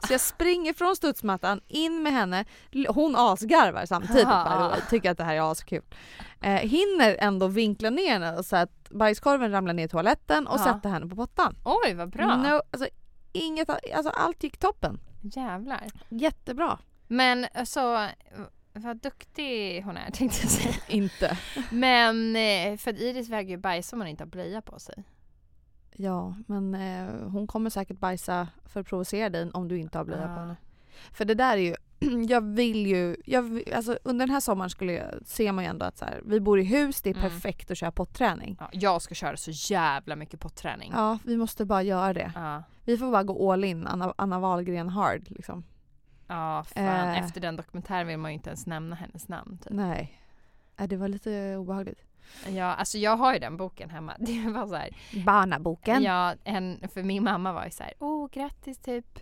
[0.06, 2.44] Så jag springer från studsmattan in med henne,
[2.88, 5.82] hon asgarvar samtidigt way, tycker att det här är askul.
[6.40, 10.64] Eh, hinner ändå vinkla ner henne så att bajskorven ramlar ner i toaletten och Ja.
[10.64, 11.56] sätta henne på pottan.
[11.64, 12.36] Oj vad bra.
[12.36, 12.88] No, alltså,
[13.32, 15.00] inget, alltså allt gick toppen.
[15.22, 15.86] Jävlar.
[16.08, 16.78] Jättebra.
[17.06, 18.08] Men alltså
[18.72, 20.74] vad duktig hon är tänkte jag säga.
[20.88, 21.38] Inte.
[21.70, 25.04] Men eh, för Iris väger ju bajsa om man inte har blöja på sig.
[26.00, 30.04] Ja, men eh, hon kommer säkert bajsa för att provocera dig om du inte har
[30.04, 30.36] blöja på Ah.
[30.40, 30.56] henne.
[31.12, 31.74] För det där är ju,
[32.28, 35.70] jag vill ju, jag, vill- alltså under den här sommaren skulle jag, ser man ju
[35.70, 37.30] ändå att så här, vi bor i hus, det är Mm.
[37.30, 38.56] perfekt att köra potträning.
[38.60, 40.92] Ja, jag ska köra så jävla mycket på träning.
[40.94, 42.32] Ja, vi måste bara göra det.
[42.34, 42.62] Ja.
[42.84, 45.64] Vi får bara gå all in, Anna, Anna Wahlgren hard liksom.
[46.26, 46.84] Ja, fan.
[46.84, 47.18] Eh.
[47.24, 49.58] Efter den dokumentären vill man ju inte ens nämna hennes namn.
[49.58, 49.72] Typ.
[49.72, 50.20] Nej.
[50.76, 52.04] Äh, det var lite obehagligt.
[52.56, 54.14] Ja, alltså jag har ju den boken hemma.
[54.18, 54.90] Det var så här,
[55.24, 56.02] Barnaboken.
[56.02, 59.18] ja, en, för min mamma var ju så här, åh grattis typ.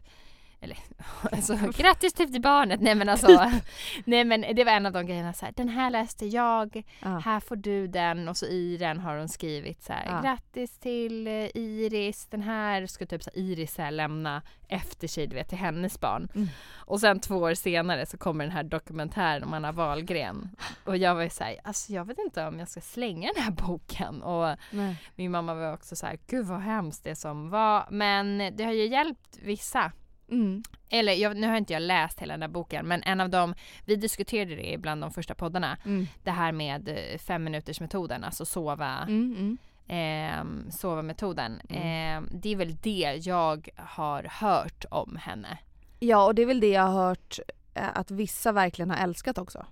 [0.66, 0.79] Eller
[1.33, 2.81] alltså, grattis typ till barnet.
[2.81, 3.50] Nej men alltså,
[4.05, 7.18] nej men det var en av de grejerna så här, den här läste jag, Ja.
[7.18, 10.20] här får du den och så i den har hon skrivit så här, Ja.
[10.20, 15.09] grattis till eh, Iris, den här ska typ så här, Iris så här, lämna efter
[15.09, 16.29] sig du vet till hennes barn.
[16.35, 16.48] Mm.
[16.74, 20.50] Och sen två år senare så kommer den här dokumentären om Anna Wahlgren.
[20.85, 23.50] Och jag var ju såhär, alltså jag vet inte om jag ska slänga den här
[23.50, 24.22] boken.
[24.22, 24.96] Och Nej.
[25.16, 27.87] min mamma var också så här, gud vad hemskt det som var.
[27.90, 29.92] Men det har ju hjälpt vissa.
[30.30, 30.62] Mm.
[30.88, 33.54] Eller jag, nu har inte jag läst hela den här boken men en av dem,
[33.84, 35.76] vi diskuterade det bland de första poddarna.
[35.84, 36.06] Mm.
[36.24, 39.58] Det här med eh, fem minuters metoden, alltså sova, Mm, mm.
[39.88, 41.60] ehm, sova metoden.
[41.68, 41.82] Mm.
[41.82, 45.58] Ehm, det är väl det jag har hört om henne.
[45.98, 47.38] Ja och det är väl det jag har hört
[47.74, 49.66] eh, att vissa verkligen har älskat också.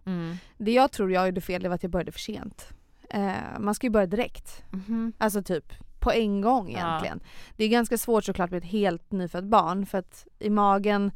[0.57, 2.69] Det jag tror jag gjorde fel det var att jag började för sent.
[3.11, 4.63] Eh, man ska ju börja direkt.
[4.71, 5.13] Mhm.
[5.19, 5.73] Alltså typ
[6.05, 6.79] på en gång Ja.
[6.79, 7.21] egentligen.
[7.57, 11.11] Det är ganska svårt såklart med ett helt nyfött barn för att i magen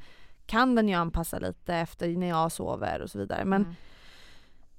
[0.47, 3.45] kan den ju anpassa lite efter när jag sover och så vidare.
[3.45, 3.75] Men, Mm.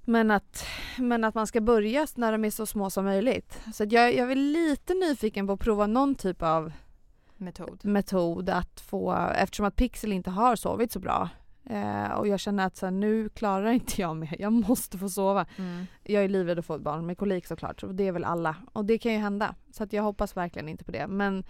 [0.06, 0.65] men, att,
[0.98, 3.60] men att man ska börja när de är så små som möjligt.
[3.74, 6.72] Så jag, jag är lite nyfiken på att prova någon typ av
[7.38, 7.86] Metod.
[7.86, 11.30] metod att få, eftersom att Pixel inte har sovit så bra.
[11.70, 15.10] Eh, och jag känner att så här, nu klarar inte jag mer, jag måste få
[15.10, 15.46] sova.
[15.58, 15.86] Mm.
[16.04, 18.56] Jag är livrädd att få ett barn med kolik såklart, och det är väl alla.
[18.74, 19.56] Och det kan ju hända.
[19.72, 21.08] Så att jag hoppas verkligen inte på det.
[21.08, 21.44] Men,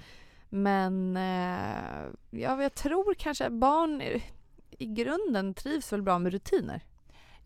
[0.50, 4.24] men eh, ja, jag tror kanske att barn i-
[4.78, 6.82] i grunden trivs väl bra med rutiner.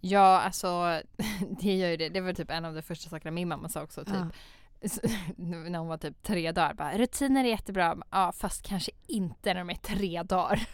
[0.02, 1.00] Ja, alltså
[1.62, 2.10] det gör ju det.
[2.10, 4.06] Det var typ en av de första sakerna min mamma sa också.
[4.06, 4.14] Typ.
[4.16, 4.28] Ja.
[5.38, 6.74] När hon var typ tre dagar.
[6.74, 7.98] Bara, Rutiner är jättebra.
[8.12, 10.68] Ja, fast kanske inte när de är tre dagar.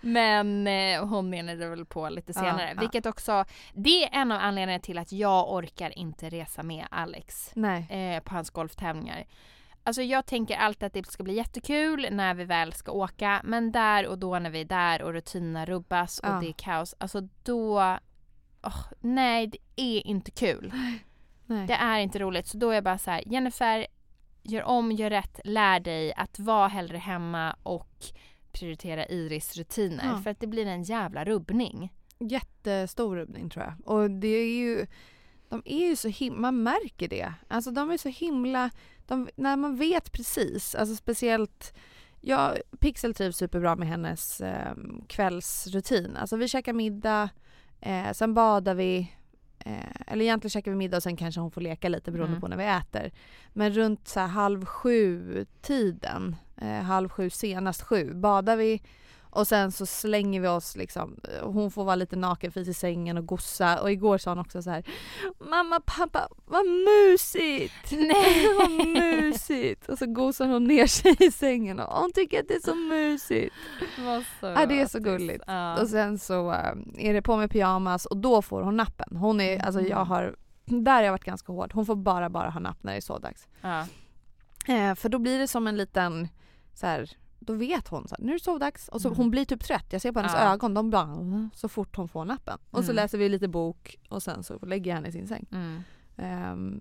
[0.00, 2.72] Men eh, hon menade väl på lite senare.
[2.74, 2.80] ja.
[2.80, 7.52] Vilket också, det är en av anledningarna till att jag orkar inte resa med Alex
[7.90, 9.24] eh, på hans golftävlingar.
[9.82, 13.40] Alltså jag tänker alltid att det ska bli jättekul när vi väl ska åka.
[13.44, 16.38] Men där och då när vi är där och rutinerna rubbas och Ja.
[16.40, 16.94] det är kaos.
[16.98, 17.78] Alltså då...
[18.62, 20.72] åh, nej, det är inte kul.
[21.46, 21.66] Nej.
[21.66, 22.46] Det är inte roligt.
[22.46, 23.86] Så då är jag bara så här, Jennifer,
[24.42, 27.96] gör om, gör rätt, lär dig att vara hellre hemma och
[28.52, 30.06] prioritera Iris rutiner.
[30.06, 30.22] Ja.
[30.22, 31.92] För att det blir en jävla rubbning.
[32.18, 33.96] Jättestor rubbning tror jag.
[33.96, 34.86] Och det är ju,
[35.48, 37.32] de är ju så himla, man märker det.
[37.48, 38.70] Alltså de är så himla,
[39.06, 41.74] de, när man vet precis, alltså speciellt
[42.20, 44.74] Ja, Pixel trivs superbra med hennes eh,
[45.06, 46.16] kvällsrutin.
[46.16, 47.30] Alltså vi käkar middag,
[47.80, 49.12] eh, sen badar vi.
[49.64, 49.72] Eh,
[50.06, 52.40] eller egentligen käkar vi middag och sen kanske hon får leka lite beroende Mm.
[52.40, 53.10] på när vi äter.
[53.52, 58.82] Men runt så halv sju tiden, eh, halv sju senast sju, badar vi
[59.30, 63.26] och sen så slänger vi oss liksom, hon får vara lite nakenfis i sängen och
[63.26, 64.84] gossa och igår sa hon också så här
[65.38, 67.74] Mamma, pappa, vad mysigt!
[67.90, 68.48] Nej.
[68.58, 69.88] vad mysigt!
[69.88, 72.74] Och så gosar hon ner sig i sängen och hon tycker att det är så
[72.74, 73.54] mysigt.
[74.40, 75.44] Ja, det är så gulligt.
[75.46, 75.80] Ja.
[75.80, 79.16] Och sen så eh, är det på med pyjamas och då får hon nappen.
[79.16, 81.72] Hon är, alltså jag har, där har jag varit ganska hård.
[81.74, 83.48] Hon får bara bara ha napp när det är så dags.
[83.60, 83.86] Ja.
[84.68, 86.28] Eh, för då blir det som en liten
[86.74, 87.10] så här,
[87.48, 89.16] då vet hon så här, nu är det sovdags och så Mm.
[89.16, 89.86] hon blir typ trött.
[89.90, 90.52] Jag ser på hennes Ja.
[90.52, 92.58] ögon, de bara så fort hon får nappen.
[92.70, 92.96] Och så Mm.
[92.96, 95.46] läser vi lite bok och sen så lägger jag henne i sin säng.
[96.16, 96.80] Ehm,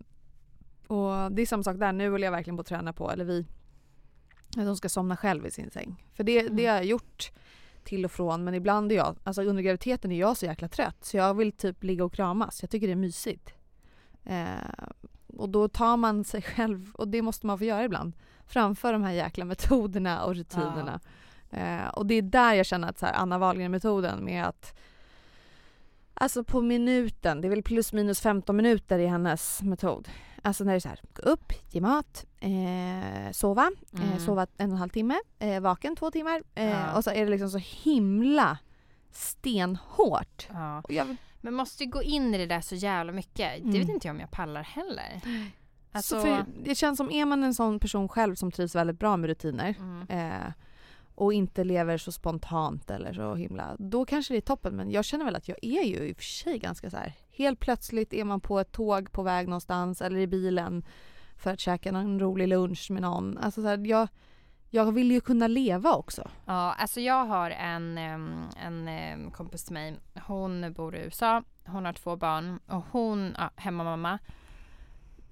[0.88, 3.25] och det är samma sak där, nu vill jag verkligen på att träna på, eller
[3.25, 3.45] vi,
[4.58, 6.06] att hon ska somna själv i sin säng.
[6.13, 6.56] För det, Mm.
[6.56, 7.32] det har jag gjort
[7.84, 11.06] till och från men ibland är jag, alltså under graviditeten är jag så jäkla trött
[11.06, 12.62] så jag vill typ ligga och kramas.
[12.63, 13.53] Jag tycker det är mysigt.
[14.23, 14.58] Ehm,
[15.38, 18.13] och då tar man sig själv, och det måste man få göra ibland,
[18.47, 20.99] framför de här jäkla metoderna och rutinerna.
[21.51, 24.73] Eh, och det är där jag känner att så här, Anna Wahlgren-metoden med att
[26.19, 30.07] Alltså på minuten, det är väl plus minus 15 minuter i hennes metod.
[30.41, 34.19] Alltså när det är så här, gå upp, ge mat, eh, sova, eh, Mm.
[34.19, 36.93] sova en och en halv timme, eh, vaken två timmar eh, Ja.
[36.97, 38.57] och så är det liksom så himla
[39.12, 40.47] stenhårt.
[40.53, 40.83] Ja.
[40.89, 43.38] Jag, Men måste ju gå in i det där så jävla mycket.
[43.38, 43.79] Det Mm.
[43.79, 45.21] vet inte jag om jag pallar heller.
[45.97, 48.99] Alltså, så för, det känns som, är man en sån person själv som trivs väldigt
[48.99, 50.07] bra med rutiner mm.
[50.10, 50.53] eh,
[51.15, 54.75] och inte lever så spontant eller så himla, då kanske det är toppen.
[54.75, 57.13] Men jag känner väl att jag är ju i och för sig ganska så här.
[57.29, 60.86] helt plötsligt är man på ett tåg på väg någonstans eller i bilen
[61.38, 63.38] för att käka en rolig lunch med någon.
[63.38, 64.07] Alltså så här, jag,
[64.69, 66.29] jag vill ju kunna leva också.
[66.45, 69.99] Ja, alltså jag har en, en kompis till mig.
[70.27, 71.43] Hon bor i USA.
[71.65, 74.19] Hon har två barn och hon, ja, hemmamamma.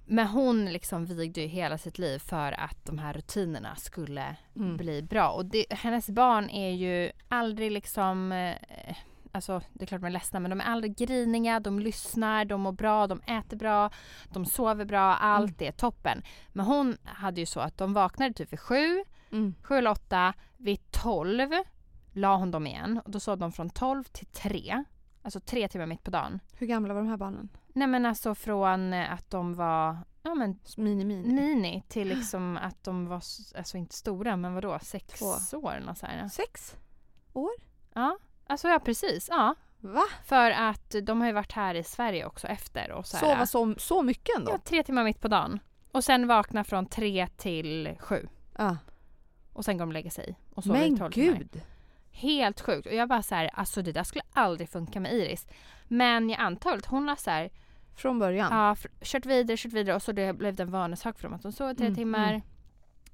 [0.08, 4.76] Men hon liksom vigde ju hela sitt liv för att de här rutinerna skulle Mm.
[4.76, 5.28] bli bra.
[5.30, 8.96] Och det, hennes barn är ju aldrig liksom eh,
[9.32, 12.60] Alltså det är klart de är ledsna men de är aldrig griniga, de lyssnar, de
[12.60, 13.90] mår bra, de äter bra,
[14.32, 16.22] de sover bra, allt är toppen.
[16.52, 19.54] Men hon hade ju så att de vaknade typ vid sju, Mm.
[19.62, 20.34] Sju eller åtta.
[20.56, 21.50] Vid tolv
[22.12, 23.00] la hon dem igen.
[23.04, 24.84] Och då sov de från tolv till tre.
[25.22, 26.40] Alltså tre timmar mitt på dagen.
[26.56, 27.48] Hur gamla var de här barnen?
[27.76, 31.26] Nej men alltså från eh, att de var ja, men Mini-mini?
[31.34, 33.22] mini till liksom att de var,
[33.56, 35.58] alltså inte stora men vadå, sex Två.
[35.58, 36.28] år något så här.
[36.28, 36.76] Sex?
[37.94, 39.28] Ja, alltså ja precis.
[39.30, 39.54] Ja.
[39.80, 40.02] Va?
[40.24, 43.26] För att de har ju varit här i Sverige också efter och så här.
[43.26, 44.52] Sova så, så mycket ändå?
[44.52, 45.60] Ja, tre timmar mitt på dagen.
[45.92, 48.28] Och sen vakna från tre till sju.
[48.58, 48.76] Ja.
[49.52, 50.38] Och sen går de och lägga sig.
[50.54, 51.38] Och sover i Men 12 timmar.
[51.38, 51.62] gud!
[52.10, 52.86] Helt sjukt.
[52.86, 55.46] Och jag bara så här, alltså det där skulle aldrig funka med Iris.
[55.88, 57.50] Men jag antar att hon har så här,
[57.96, 58.52] Från början?
[58.52, 61.34] ja, f- kört vidare, kört vidare och så det blev det en vanesak för dem
[61.34, 62.28] att hon sover tre Mm, timmar.
[62.28, 62.40] mm.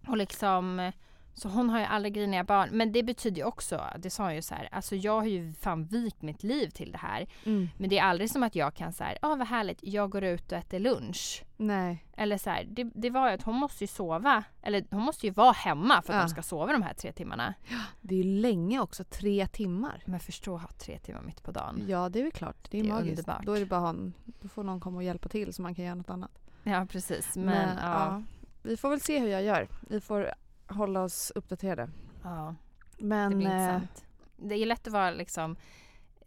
[0.09, 0.93] Och liksom,
[1.35, 2.69] så hon har ju aldrig griniga barn.
[2.73, 5.53] Men det betyder ju också, det sa hon ju så här, alltså jag har ju
[5.53, 7.27] fan vikt mitt liv till det här.
[7.45, 7.69] Mm.
[7.77, 10.25] Men det är aldrig som att jag kan så här, ja vad härligt, jag går
[10.25, 11.43] ut och äter lunch.
[11.57, 12.05] Nej.
[12.17, 15.27] Eller så här, det, det var ju att hon måste ju sova, eller hon måste
[15.27, 16.23] ju vara hemma för att Ja.
[16.23, 17.55] de ska sova de här tre timmarna.
[18.01, 20.03] Det är ju länge också, tre timmar.
[20.07, 21.85] Men förstå att ha tre timmar mitt på dagen.
[21.89, 23.19] Ja det är väl klart, det är, Det är magiskt.
[23.19, 23.47] underbart.
[23.47, 25.85] Då är det bara en, då får någon komma och hjälpa till så man kan
[25.85, 26.39] göra något annat.
[26.63, 27.37] Ja precis.
[27.37, 28.23] Men, Men, ja.
[28.63, 29.69] Vi får väl se hur jag gör.
[29.89, 30.33] Vi får
[30.73, 31.91] hålla oss uppdaterade.
[32.23, 32.55] ja,
[32.99, 34.05] det Men blir eh, intressant.
[34.37, 35.57] Det är lätt att vara liksom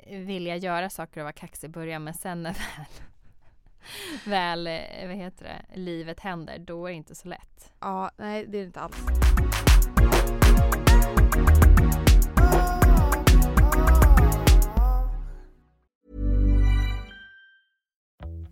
[0.10, 2.86] vilja göra saker och vara kaxig i början men sen när väl,
[4.25, 7.73] väl eh, vad heter det, livet händer då är det inte så lätt.
[7.79, 9.05] ja, nej det är det inte alls.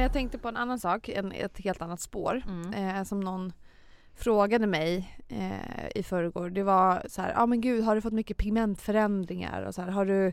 [0.00, 2.42] Men jag tänkte på en annan sak, en, ett helt annat spår.
[2.48, 2.72] Mm.
[2.72, 3.52] Eh, som någon
[4.14, 6.50] frågade mig eh, i förrgår.
[6.50, 9.62] Det var så här, ja ah, men gud har du fått mycket pigmentförändringar?
[9.62, 10.32] Och så här, har du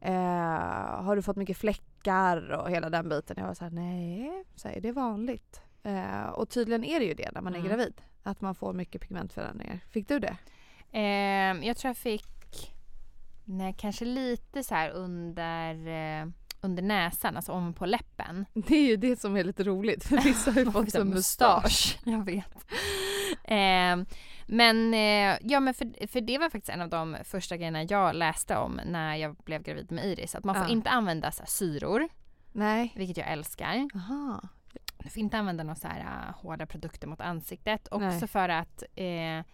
[0.00, 3.36] eh, har du fått mycket fläckar och hela den biten?
[3.38, 5.60] Jag var så här, nej, så här, är det vanligt?
[5.82, 7.68] Eh, och tydligen är det ju det när man är Mm.
[7.68, 8.02] gravid.
[8.22, 9.80] Att man får mycket pigmentförändringar.
[9.90, 10.36] Fick du det?
[10.92, 12.74] Ehm, jag tror jag fick,
[13.44, 16.26] nej kanske lite så här under, eh,
[16.66, 18.46] under näsan, alltså ovanpå läppen.
[18.54, 21.98] Det är ju det som är lite roligt för vissa har ju fått en mustasch.
[22.04, 22.66] Jag vet.
[23.44, 24.06] Ehm,
[24.46, 28.14] men, eh, ja, men för, för det var faktiskt en av de första grejerna jag
[28.14, 30.34] läste om när jag blev gravid med Iris.
[30.34, 30.70] Att man får Ja.
[30.70, 32.08] inte använda så här, syror,
[32.52, 32.92] Nej.
[32.96, 33.88] vilket jag älskar.
[33.94, 34.40] Aha.
[34.98, 37.88] Du får inte använda några så här uh, hårda produkter mot ansiktet.
[37.90, 38.28] Också Nej.
[38.28, 39.44] för att eh,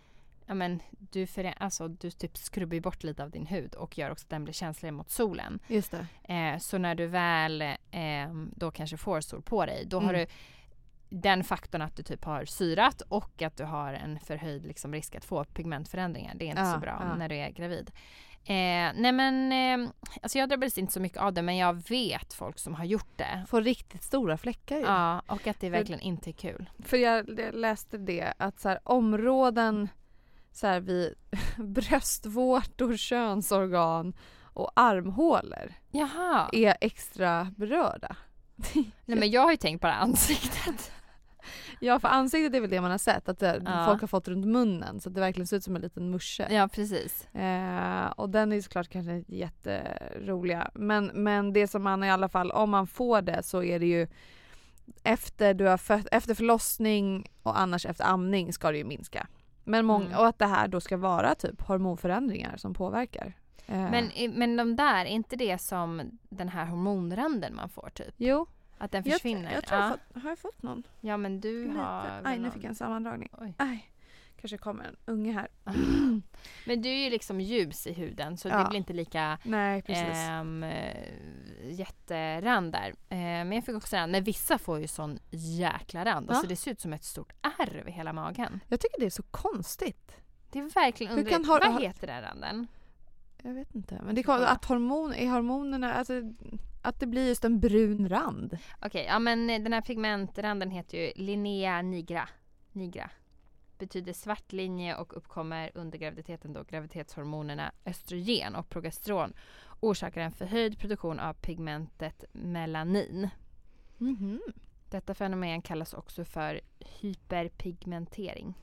[0.47, 4.11] ja, men, du, förä- alltså, du typ skrubbar bort lite av din hud och gör
[4.11, 5.59] också att den blir känsligare mot solen.
[5.69, 5.91] Just
[6.25, 6.35] det.
[6.35, 10.21] Eh, så när du väl eh, då kanske får sol på dig, då har Mm.
[10.21, 10.27] du
[11.19, 15.15] den faktorn att du typ har syrat och att du har en förhöjd liksom, risk
[15.15, 16.35] att få pigmentförändringar.
[16.35, 17.15] Det är inte Ja, så bra ja.
[17.17, 17.91] när du är gravid.
[18.45, 19.91] Eh, nej men, eh,
[20.23, 23.17] alltså jag drabbades inte så mycket av det men jag vet folk som har gjort
[23.19, 23.45] det.
[23.49, 24.83] Får riktigt stora fläckar ju.
[24.83, 26.71] Ja, och att det För- verkligen inte är kul.
[26.79, 29.89] För jag jag läste det att så här, områden
[30.53, 31.15] så här, vid
[31.59, 36.49] bröstvårtor, könsorgan och armhålor Jaha.
[36.53, 38.17] är extra berörda.
[39.07, 40.93] Nej men jag har ju tänkt på det ansiktet.
[41.81, 43.87] Ja för ansiktet är väl det man har sett att det, Ja.
[43.87, 46.47] folk har fått runt munnen så att det verkligen ser ut som en liten musche.
[46.51, 47.35] ja precis.
[47.35, 50.71] Eh, och den är ju såklart kanske inte jätteroliga.
[50.75, 53.87] Men, men det som man i alla fall, om man får det så är det
[53.87, 54.09] ju
[55.03, 59.27] efter, du har fött, efter förlossning och annars efter amning ska det ju minska.
[59.65, 60.19] Men Mm.
[60.19, 63.33] Och att det här då ska vara typ hormonförändringar som påverkar.
[63.67, 68.15] Eh, Men, men de där, är inte det som den här hormonranden man får typ?
[68.17, 68.47] jo,
[68.79, 69.53] Att den jag, försvinner?
[69.53, 69.91] jag tror jag ja.
[69.91, 70.83] har fått, har jag fått någon?
[71.01, 71.79] ja men du Lite.
[71.81, 72.07] har...
[72.25, 73.29] Aj, nu någon- fick jag en sammandragning.
[73.41, 73.55] Oj.
[73.59, 73.89] Aj,
[74.43, 75.49] kanske kommer en unge här.
[76.67, 78.69] Men du är ju liksom ljus i huden så det Ja.
[78.69, 79.83] blir inte lika Nej
[80.63, 82.89] eh, jätterand där.
[83.09, 84.13] Eh, men jag fick också rand.
[84.13, 86.27] Men vissa får ju sån jäkla rand.
[86.31, 86.35] Ja.
[86.35, 88.61] Alltså det ser ut som ett stort ärr över hela magen.
[88.69, 90.17] Jag tycker det är så konstigt.
[90.51, 91.49] Det är verkligen underligt.
[91.49, 92.67] Vad heter den randen?
[93.43, 94.01] Jag vet inte.
[94.03, 96.23] Men det är att hormon, är hormonerna, alltså
[96.83, 98.59] att det blir just en brun rand.
[98.83, 102.29] Okej, ja men den här pigmentranden heter ju Linnea nigra.
[102.73, 103.11] Nigra.
[103.83, 109.33] Betyder svart linje och uppkommer under graviditeten då graviditetshormonerna östrogen och progesteron
[109.81, 113.29] orsakar en förhöjd produktion av pigmentet melanin.
[113.99, 114.41] Mhm.
[114.91, 118.55] Detta fenomen kallas också för hyperpigmentering.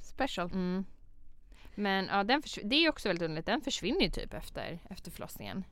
[0.00, 0.50] Special.
[0.52, 0.84] Mm.
[1.74, 3.46] Men ja, den det är också väldigt underligt.
[3.46, 5.64] Den försvinner ju typ efter, efter förlossningen.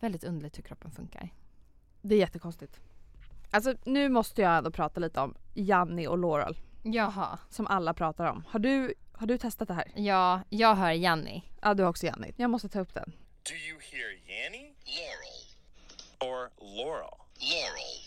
[0.00, 1.30] Väldigt underligt hur kroppen funkar.
[2.02, 2.80] Det är jättekonstigt.
[3.50, 6.56] Alltså nu måste jag ändå prata lite om Janni och Laurel.
[6.82, 7.38] Jaha.
[7.50, 8.44] Som alla pratar om.
[8.48, 9.92] Har du, har du testat det här?
[9.94, 11.44] Ja, jag hör Janni.
[11.62, 12.32] Ja du har också Janni.
[12.36, 13.12] Jag måste ta upp den.
[13.42, 14.74] Do you hear Yanny?
[14.84, 15.40] Laurel.
[16.20, 17.10] Or Laurel?
[17.40, 18.00] Laurel.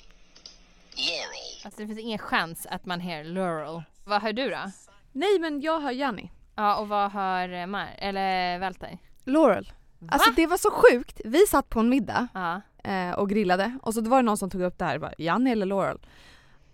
[0.95, 1.65] Laurel.
[1.65, 3.83] Alltså det finns ingen chans att man hör Laurel.
[4.03, 4.71] Vad hör du då?
[5.11, 6.31] Nej men jag hör Janni.
[6.55, 8.97] Ja, och vad hör eh, Mar- eller Walter?
[9.23, 9.71] Laurel.
[10.09, 11.21] Alltså det var så sjukt.
[11.25, 12.61] Vi satt på en middag Ja.
[12.91, 14.99] eh, och grillade och så var det någon som tog upp det här.
[14.99, 15.99] Bara, Janni eller Laurel?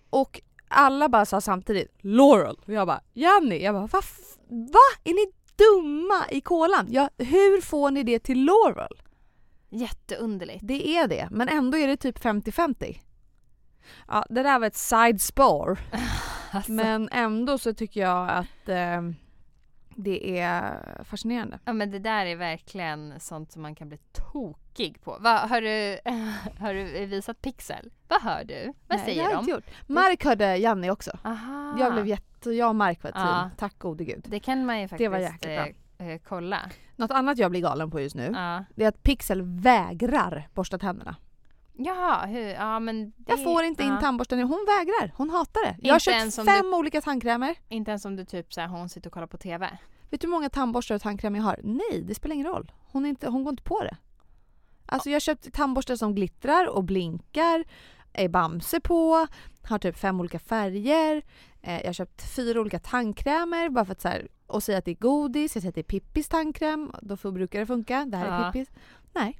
[0.10, 2.57] Och alla bara sa samtidigt Laurel.
[2.65, 3.63] Och jag bara Janni.
[3.63, 4.01] Jag bara va?
[4.47, 4.80] Va?
[5.03, 6.88] Är ni dumma i kolan?
[6.89, 9.01] Ja, hur får ni det till Laurel?
[9.70, 10.59] Jätteunderligt.
[10.67, 12.97] Det är det, men ändå är det typ 50-50.
[14.07, 15.80] Ja, det där var ett sidespår.
[16.51, 16.72] Alltså.
[16.72, 19.01] Men ändå så tycker jag att eh,
[20.04, 21.60] det är fascinerande.
[21.66, 25.18] Ja men det där är verkligen sånt som man kan bli tokig på.
[25.20, 25.97] Va, har, du,
[26.60, 27.91] har du visat Pixel?
[28.08, 28.66] Vad hör du?
[28.88, 29.39] Vad Nej, säger det har de?
[29.39, 29.66] inte gjort.
[29.88, 31.12] Mark hörde Janni också.
[31.24, 31.76] Aha.
[31.80, 33.28] Jag blev jätte, jag och Mark var ett team.
[33.28, 33.50] Ja.
[33.58, 34.26] Tack gode gud.
[34.30, 35.66] Det kan man ju faktiskt eh,
[36.08, 36.60] eh, kolla.
[36.95, 38.64] Något annat jag blir galen på just nu, Ja.
[38.76, 41.16] det är att Pixel vägrar borsta tänderna.
[41.82, 44.01] Jaha, hur, ja men det, Jag får inte in ja.
[44.01, 45.13] tandborsten, hon vägrar.
[45.17, 45.75] Hon hatar det.
[45.82, 47.55] Jag har köpt fem olika tandkrämer.
[47.67, 49.77] Inte ens om du typ så här, hon sitter och kollar på TV.
[50.09, 51.59] Vet du hur många tandborstar och tandkräm jag har?
[51.63, 52.71] Nej, det spelar ingen roll.
[52.91, 53.97] Hon, är inte, hon går inte på det.
[54.86, 57.63] Alltså jag har köpt tandborstar som glittrar och blinkar,
[58.13, 59.27] är Bamse på,
[59.63, 61.21] har typ fem olika färger.
[61.61, 64.86] Eh, jag har köpt fyra olika tandkrämer bara för att så här, och säga att
[64.86, 65.55] det är godis.
[65.55, 66.91] Jag säger att det är Pippis tandkräm.
[67.01, 68.05] Då brukar det funka.
[68.05, 68.51] Det här är Ja.
[68.51, 68.69] Pippis.
[69.13, 69.39] Nej,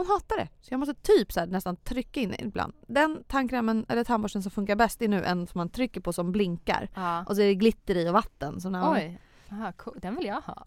[0.00, 0.48] hon hatar det.
[0.60, 2.72] Så jag måste typ så här, nästan trycka in ibland.
[2.86, 6.32] Den tandkrämen eller tandborsten som funkar bäst är nu en som man trycker på som
[6.32, 6.88] blinkar.
[6.94, 7.24] Ja.
[7.28, 8.60] Och så är det glitter i och vatten.
[8.60, 9.20] Så när Oj,
[9.52, 9.98] Aha, cool.
[10.02, 10.66] den vill jag ha.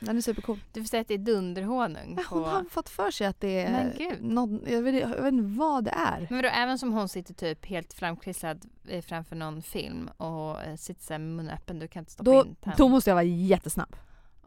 [0.00, 0.58] Den är supercool.
[0.72, 2.14] Du får säga att det är dunderhonung.
[2.14, 5.32] Men hon på- har fått för sig att det är någon, jag, vet, jag vet
[5.32, 6.26] inte vad det är.
[6.30, 10.76] Men vadå, även som hon sitter typ helt framklistrad eh, framför någon film och eh,
[10.76, 12.76] sitter så med munnen öppen, du kan inte stoppa Då, in tänd.
[12.78, 13.96] då måste jag vara jättesnabb.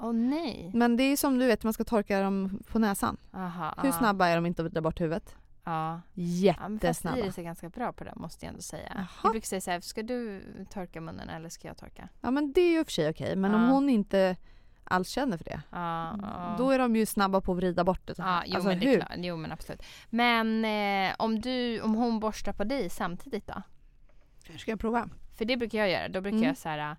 [0.04, 0.72] Åh nej.
[0.74, 3.18] Men det är som du vet, man ska torka dem på näsan.
[3.34, 3.94] Aha, Hur ja.
[3.94, 5.36] snabba är de inte att vrida bort huvudet?
[5.64, 6.02] Ja.
[6.14, 7.18] Ja, Jättesnabba.
[7.18, 8.92] Iris är ganska bra på det måste jag ändå säga.
[8.96, 9.08] Jaha.
[9.24, 12.10] Jag brukar säga så här, ska du torka munnen eller ska jag torka?
[12.22, 13.36] Ja men det är ju i och för sig okej.
[13.36, 13.68] Men om Ja.
[13.70, 14.36] hon inte
[14.84, 15.62] alls känner för det.
[15.72, 16.56] Ja, ja.
[16.58, 18.14] Då är de ju snabba på att vrida bort det.
[18.18, 19.84] Ja, jo, Alltså, men det är jo men absolut.
[20.10, 23.62] Men eh, om, du, om hon borstar på dig samtidigt då?
[24.58, 25.10] Ska jag prova?
[25.38, 26.08] För det brukar jag göra.
[26.10, 26.48] Då brukar Mm.
[26.48, 26.96] jag så här,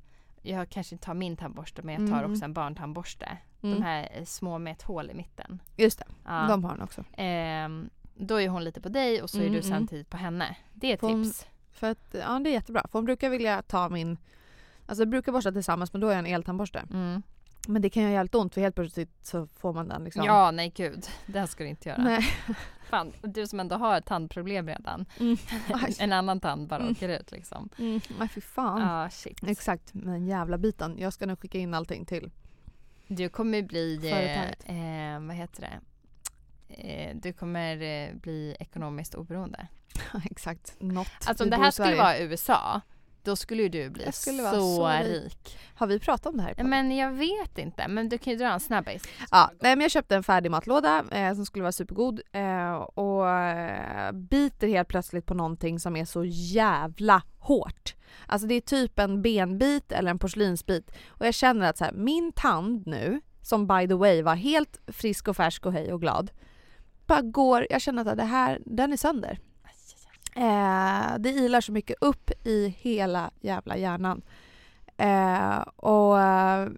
[0.47, 2.32] jag kanske inte tar min tandborste men jag tar Mm.
[2.32, 3.38] också en barntandborste.
[3.62, 3.74] Mm.
[3.76, 5.62] De här eh, små med ett hål i mitten.
[5.76, 6.47] Just det, Ja.
[6.49, 7.05] de har hon också.
[7.16, 9.70] Ehm, då är hon lite på dig och så är Mm, du mm.
[9.70, 10.57] samtidigt på henne.
[10.72, 11.47] Det är ett hon- tips.
[11.72, 12.82] För att, ja det är jättebra.
[12.90, 14.16] För hon brukar vilja ta min...
[14.86, 16.82] Alltså jag brukar borsta tillsammans men då har jag en eltandborste.
[16.92, 17.22] Mm.
[17.68, 20.24] Men det kan göra jävligt ont för helt plötsligt så får man den liksom.
[20.24, 21.07] Ja, nej gud.
[21.26, 22.03] Det ska du inte göra.
[22.03, 22.24] Nej.
[22.85, 25.07] Fan, du som ändå har ett tandproblem redan.
[25.20, 25.37] Mm.
[25.99, 26.93] En annan tand bara Mm.
[26.93, 27.68] åker ut liksom.
[27.78, 28.01] Mm.
[28.18, 28.80] Nej fy fan.
[28.80, 29.43] Ja, shit.
[29.47, 30.99] Exakt, med den jävla biten.
[30.99, 32.30] Jag ska nu skicka in allting till.
[33.09, 35.80] Du kommer bli, eh, eh, vad heter det?
[36.68, 39.66] Eh, du kommer eh, bli ekonomiskt oberoende.
[40.30, 41.09] Exakt, något.
[41.26, 42.80] Alltså om det här skulle vara USA,
[43.24, 45.06] då skulle ju du bli skulle så, så rik.
[45.06, 45.58] rik.
[45.74, 46.64] Har vi pratat om det här?
[46.64, 49.02] Men jag vet inte, men du kan ju dra en snabbis.
[49.30, 53.30] Ja, nej, men jag köpte en färdig matlåda eh, som skulle vara supergod eh, och
[53.30, 57.94] eh, biter helt plötsligt på någonting som är så jävla hårt.
[58.26, 61.92] Alltså det är typ en benbit eller en porslinsbit och jag känner att så här,
[61.92, 66.00] min tand nu, som by the way var helt frisk och färsk och hej och
[66.00, 66.30] glad,
[67.06, 69.38] bara går, jag känner att det här, den är sönder.
[70.37, 74.22] Eh, det ilar så mycket upp i hela jävla hjärnan.
[74.97, 76.68] Eh, och eh,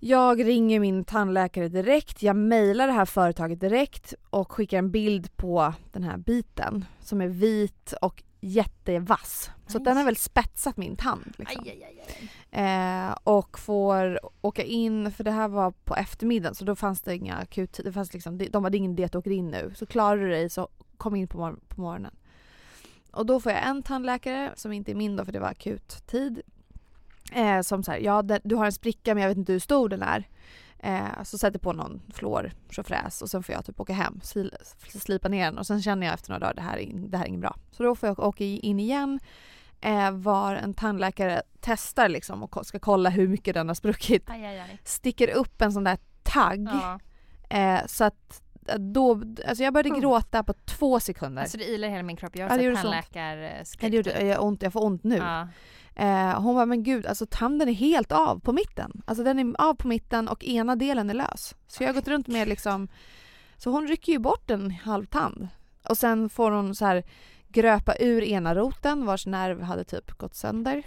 [0.00, 5.36] jag ringer min tandläkare direkt, jag mejlar det här företaget direkt och skickar en bild
[5.36, 9.50] på den här biten som är vit och jättevass.
[9.66, 11.34] Så att den har väl spetsat min tand.
[11.38, 11.62] Liksom.
[11.66, 12.02] Aj, aj,
[12.50, 12.62] aj.
[12.62, 17.14] Eh, och får åka in, för det här var på eftermiddagen så då fanns det
[17.14, 19.72] inga akut, det fanns liksom, de hade ingen du åker in nu.
[19.76, 22.14] Så klarar du dig så kom in på, mor- på morgonen.
[23.12, 26.06] Och då får jag en tandläkare som inte är min då för det var akut
[26.06, 26.42] tid.
[27.32, 29.88] Eh, som säger ja det, du har en spricka men jag vet inte hur stor
[29.88, 30.28] den är.
[30.78, 32.52] Eh, så sätter på någon fluor,
[32.84, 34.48] fräs och sen får jag typ åka hem, sil,
[34.88, 37.24] slipa ner den och sen känner jag efter några dagar det här är, det här
[37.24, 37.56] är inget bra.
[37.70, 39.20] Så då får jag åka in igen
[39.80, 44.30] eh, var en tandläkare testar liksom och ska kolla hur mycket den har spruckit.
[44.30, 44.78] Aj, aj, aj.
[44.84, 47.00] Sticker upp en sån där tagg Ja.
[47.58, 48.42] eh, så att
[48.78, 51.42] då, alltså jag började gråta på två sekunder.
[51.42, 52.36] Alltså det ilar hela min kropp.
[52.36, 52.78] Jag Ja, har ja, ont.
[52.82, 53.92] tandläkarskräck.
[53.92, 55.16] Gjorde, jag, ont, jag får ont nu.
[55.16, 55.48] Ja.
[55.98, 59.02] Eh, hon bara, men gud, alltså tanden är helt av på mitten.
[59.06, 61.54] Alltså den är av på mitten och ena delen är lös.
[61.66, 62.88] Så jag har gått runt med liksom,
[63.56, 65.48] så hon rycker ju bort en halv tand.
[65.88, 67.04] Och sen får hon så här
[67.48, 70.82] gröpa ur ena roten vars nerv hade typ gått sönder.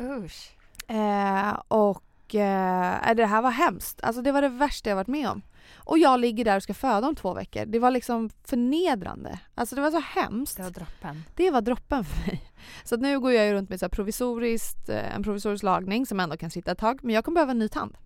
[0.87, 4.03] Eh, och eh, det här var hemskt.
[4.03, 5.41] Alltså det var det värsta jag varit med om.
[5.75, 7.65] Och jag ligger där och ska föda om två veckor.
[7.65, 9.39] Det var liksom förnedrande.
[9.55, 10.57] Alltså det var så hemskt.
[10.57, 11.23] Det var droppen.
[11.35, 12.51] Det var droppen för mig.
[12.83, 16.37] Så nu går jag ju runt med så provisoriskt, eh, en provisorisk lagning som ändå
[16.37, 16.99] kan sitta ett tag.
[17.03, 17.97] Men jag kommer behöva en ny tand.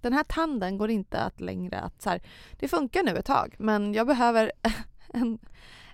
[0.00, 2.20] Den här tanden går inte att längre att så här,
[2.58, 4.52] det funkar nu ett tag men jag behöver
[5.14, 5.38] en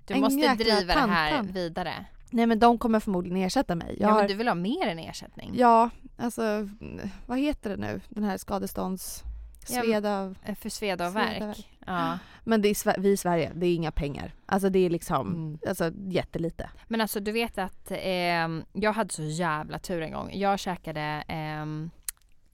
[0.07, 2.07] Du En måste driva det här vidare.
[2.31, 3.97] Nej men de kommer förmodligen ersätta mig.
[4.01, 5.53] Jag Ja, har, men du vill ha mer än ersättning?
[5.57, 6.69] ja alltså
[7.27, 8.01] vad heter det nu?
[8.09, 9.23] Den här skadestånds...
[9.69, 10.35] Ja, men- Sveda...
[10.45, 11.69] Eh, För sveda och värk.
[11.87, 12.19] Ja.
[12.45, 14.35] Men det är vi i Sverige, det är inga pengar.
[14.47, 15.59] Alltså det är liksom Mm.
[15.69, 16.71] alltså, jättelite.
[16.89, 20.31] Men alltså du vet att ehm, jag hade så jävla tur en gång.
[20.35, 21.91] Jag käkade ehm,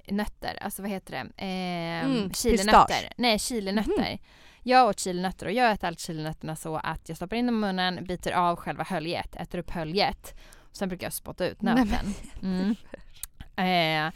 [0.09, 1.45] nötter, alltså vad heter det?
[1.45, 3.13] Ehm, Mm, chilinötter.
[3.17, 4.19] Nej, chilinötter.
[4.63, 7.59] Jag åt chilinötter och jag äter alltid chilinötterna så att jag stoppar in dem i
[7.59, 10.35] munnen, biter av själva höljet, äter upp höljet.
[10.73, 12.15] Sen brukar jag spotta ut nöten.
[12.43, 12.75] Mm.
[13.57, 14.13] Eh,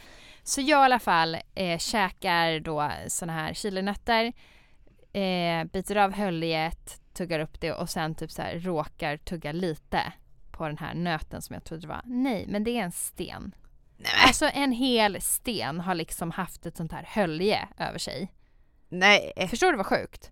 [0.47, 4.33] så jag i alla fall eh, käkar då såna här chilinötter,
[5.13, 10.13] eh, biter av höljet, tuggar upp det och sen typ så här råkar tugga lite
[10.51, 12.01] på den här nöten som jag trodde var.
[12.05, 13.55] Nej, men det är en sten.
[14.25, 18.33] Alltså en hel sten har liksom haft ett sånt här hölje över sig.
[18.89, 19.47] Nej.
[19.49, 20.31] Förstår du vad sjukt?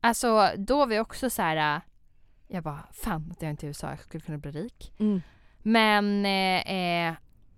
[0.00, 1.80] Alltså då var vi också så här.
[2.48, 4.92] Jag bara, fan att jag inte är i USA, jag skulle kunna bli rik.
[4.98, 5.22] Mm.
[5.62, 7.14] Men eh, eh,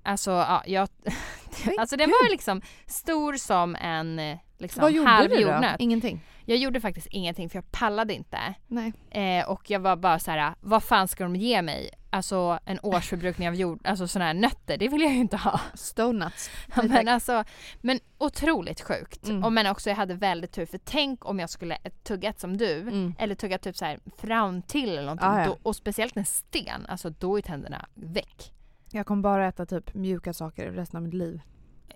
[0.07, 0.89] alltså ja, jag,
[1.79, 5.41] alltså den var liksom stor som en eh, liksom, Vad gjorde halv du då?
[5.41, 5.77] jordnöt.
[5.79, 6.21] Ingenting?
[6.49, 8.39] Jag gjorde faktiskt ingenting för jag pallade inte.
[8.67, 8.93] Nej.
[9.11, 11.91] Eh, och jag var bara så här, vad fan ska de ge mig?
[12.11, 15.61] Alltså en årsförbrukning av jord, alltså sådana här nötter, det vill jag ju inte ha.
[15.75, 16.51] Stonenuts.
[16.77, 17.45] Ja, men alltså,
[17.81, 19.27] men otroligt sjukt.
[19.29, 19.45] Mm.
[19.45, 22.81] Och men också jag hade väldigt tur för tänk om jag skulle tuggat som du
[22.81, 23.15] Mm.
[23.19, 25.47] eller tugga typ så här fram till eller någonting Ah, ja.
[25.47, 28.53] då, och speciellt en sten, alltså då är tänderna väck.
[28.91, 31.41] Jag kommer bara äta typ mjuka saker resten av mitt liv.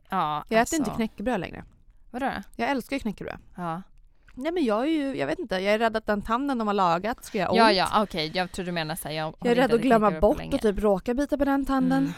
[0.09, 1.65] Ja, Jag alltså, äter inte knäckebröd längre.
[2.11, 2.33] Vadå?
[2.57, 3.39] Jag älskar ju knäckebröd.
[3.57, 3.83] Ja,
[4.35, 6.67] Nej men jag är ju, jag vet inte, jag är rädd att den tanden de
[6.69, 7.59] har lagat ska göra ont.
[7.59, 10.55] ja, ja okej jag tror du menar såhär jag Jag är rädd att glömma bort
[10.55, 11.99] och typ råka bita på den tanden.
[12.03, 12.13] Mm.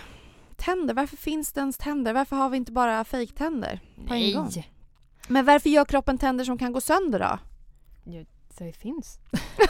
[0.57, 2.13] Tänder, varför finns det ens tänder?
[2.15, 4.49] Varför har vi inte bara fejktänder på en gång?
[4.55, 4.73] Nej,
[5.29, 7.39] Men varför gör kroppen tänder som kan gå sönder då?
[8.05, 8.25] Jo,
[8.59, 9.19] så det finns.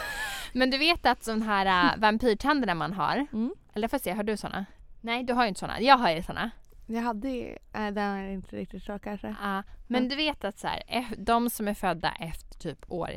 [0.53, 3.53] Men du vet att sån här äh, vampyrtänderna man har, Mm.
[3.73, 4.65] eller får se, har du såna?
[5.03, 6.51] Nej du har ju inte såna, jag har ju såna.
[6.85, 9.35] Jag hade ju, äh, den är inte riktigt så kanske.
[9.41, 13.09] Ja, men du vet att så här, eff- de som är födda efter typ år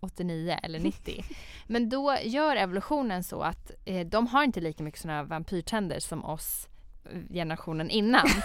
[0.00, 1.24] 89 eller 90.
[1.66, 6.24] men då gör evolutionen så att eh, de har inte lika mycket såna vampyrtänder som
[6.24, 6.68] oss
[7.12, 8.26] eh, generationen innan.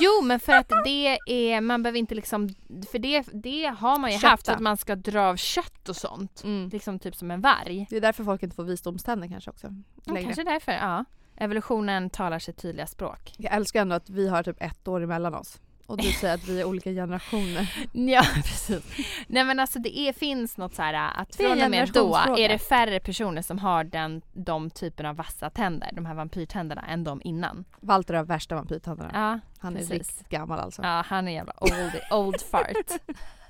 [0.00, 2.48] Jo men för att det är, man behöver inte liksom,
[2.92, 4.44] för det, det har man ju haft Kötta.
[4.44, 6.44] för att man ska dra av kött och sånt.
[6.44, 6.68] Mm.
[6.68, 7.86] Liksom typ som en varg.
[7.90, 9.74] Det är därför folk inte får visdomständer kanske också.
[10.04, 11.04] Ja, kanske därför, ja.
[11.36, 13.32] Evolutionen talar sitt tydliga språk.
[13.38, 15.60] Jag älskar ändå att vi har typ ett år emellan oss.
[15.86, 17.74] Och du säger att vi är olika generationer.
[17.92, 18.82] Ja precis.
[19.26, 21.88] Nej men alltså det är, finns något så här att är en från och med
[21.92, 26.14] då är det färre personer som har den, de typen av vassa tänder, de här
[26.14, 27.64] vampyrtänderna, än de innan.
[27.80, 29.10] Walter har värsta vampyrtänderna.
[29.12, 29.92] Ja, Han är precis.
[29.92, 30.82] riktigt gammal alltså.
[30.82, 33.00] ja han är jävla old, old fart.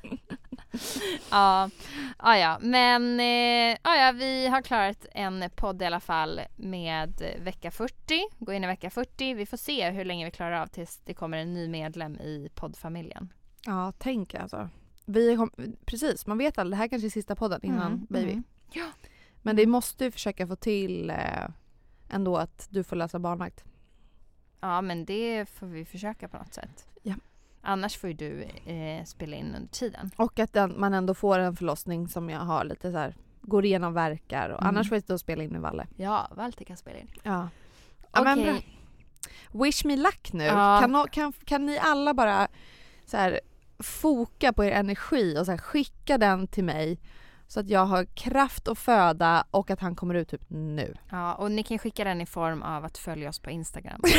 [1.30, 1.70] ja,
[2.18, 7.22] ja, ja, men eh, ja, ja, vi har klarat en podd i alla fall med
[7.42, 7.94] vecka 40.
[8.38, 9.34] Gå in i vecka 40.
[9.34, 12.48] Vi får se hur länge vi klarar av tills det kommer en ny medlem i
[12.54, 13.32] poddfamiljen.
[13.66, 14.68] Ja, tänk alltså.
[15.04, 15.50] Vi kom,
[15.84, 16.72] precis, man vet aldrig.
[16.78, 18.32] Det här kanske är sista podden innan Mm, baby.
[18.32, 18.44] mm.
[18.72, 18.86] Ja.
[19.42, 21.16] Men det måste ju försöka få till eh,
[22.08, 23.64] ändå att du får läsa barnvakt.
[24.60, 26.86] Ja men det får vi försöka på något sätt.
[27.62, 27.68] Ja.
[27.68, 28.42] Annars får ju du
[28.72, 30.10] eh, spela in under tiden.
[30.16, 33.64] Och att den, man ändå får en förlossning som jag har lite så här går
[33.64, 34.68] igenom verkar och Mm.
[34.68, 35.86] annars får jag och spela in med Valle.
[35.96, 37.08] Ja, Walter kan spela in.
[37.22, 37.48] Ja.
[38.12, 38.44] ja Okej.
[38.44, 39.64] bra.
[39.64, 40.44] Wish me luck nu.
[40.44, 40.78] Ja.
[40.80, 42.48] Kan, kan, kan ni alla bara
[43.06, 43.40] så här
[43.78, 46.98] foka på er energi och så här skicka den till mig
[47.46, 50.94] så att jag har kraft att föda och att han kommer ut typ nu.
[51.10, 54.00] Ja, och ni kan skicka den i form av att följa oss på Instagram.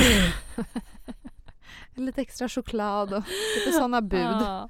[1.96, 3.24] Lite extra choklad och
[3.58, 4.20] lite sådana bud.
[4.20, 4.70] Ja.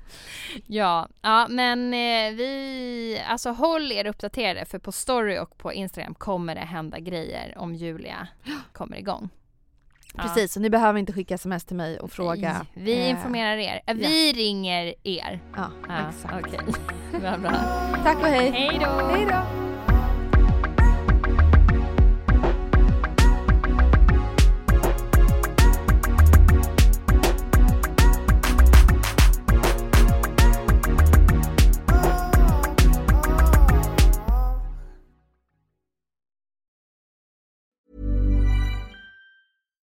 [0.67, 6.13] ja, ja men eh, vi, alltså håll er uppdaterade för på story och på Instagram
[6.15, 8.27] kommer det hända grejer om Julia
[8.73, 9.29] kommer igång.
[10.15, 10.23] Ja.
[10.23, 12.65] Precis, så ni behöver inte skicka sms till mig och fråga.
[12.73, 13.81] Vi, vi eh, informerar er.
[13.93, 15.41] Vi ringer er.
[15.55, 16.33] Ja, Ja, exakt.
[16.45, 16.59] Okej,
[17.21, 17.51] bra bra.
[18.03, 18.51] Tack och hej.
[18.51, 19.07] Hej då!
[19.15, 19.72] Hej då.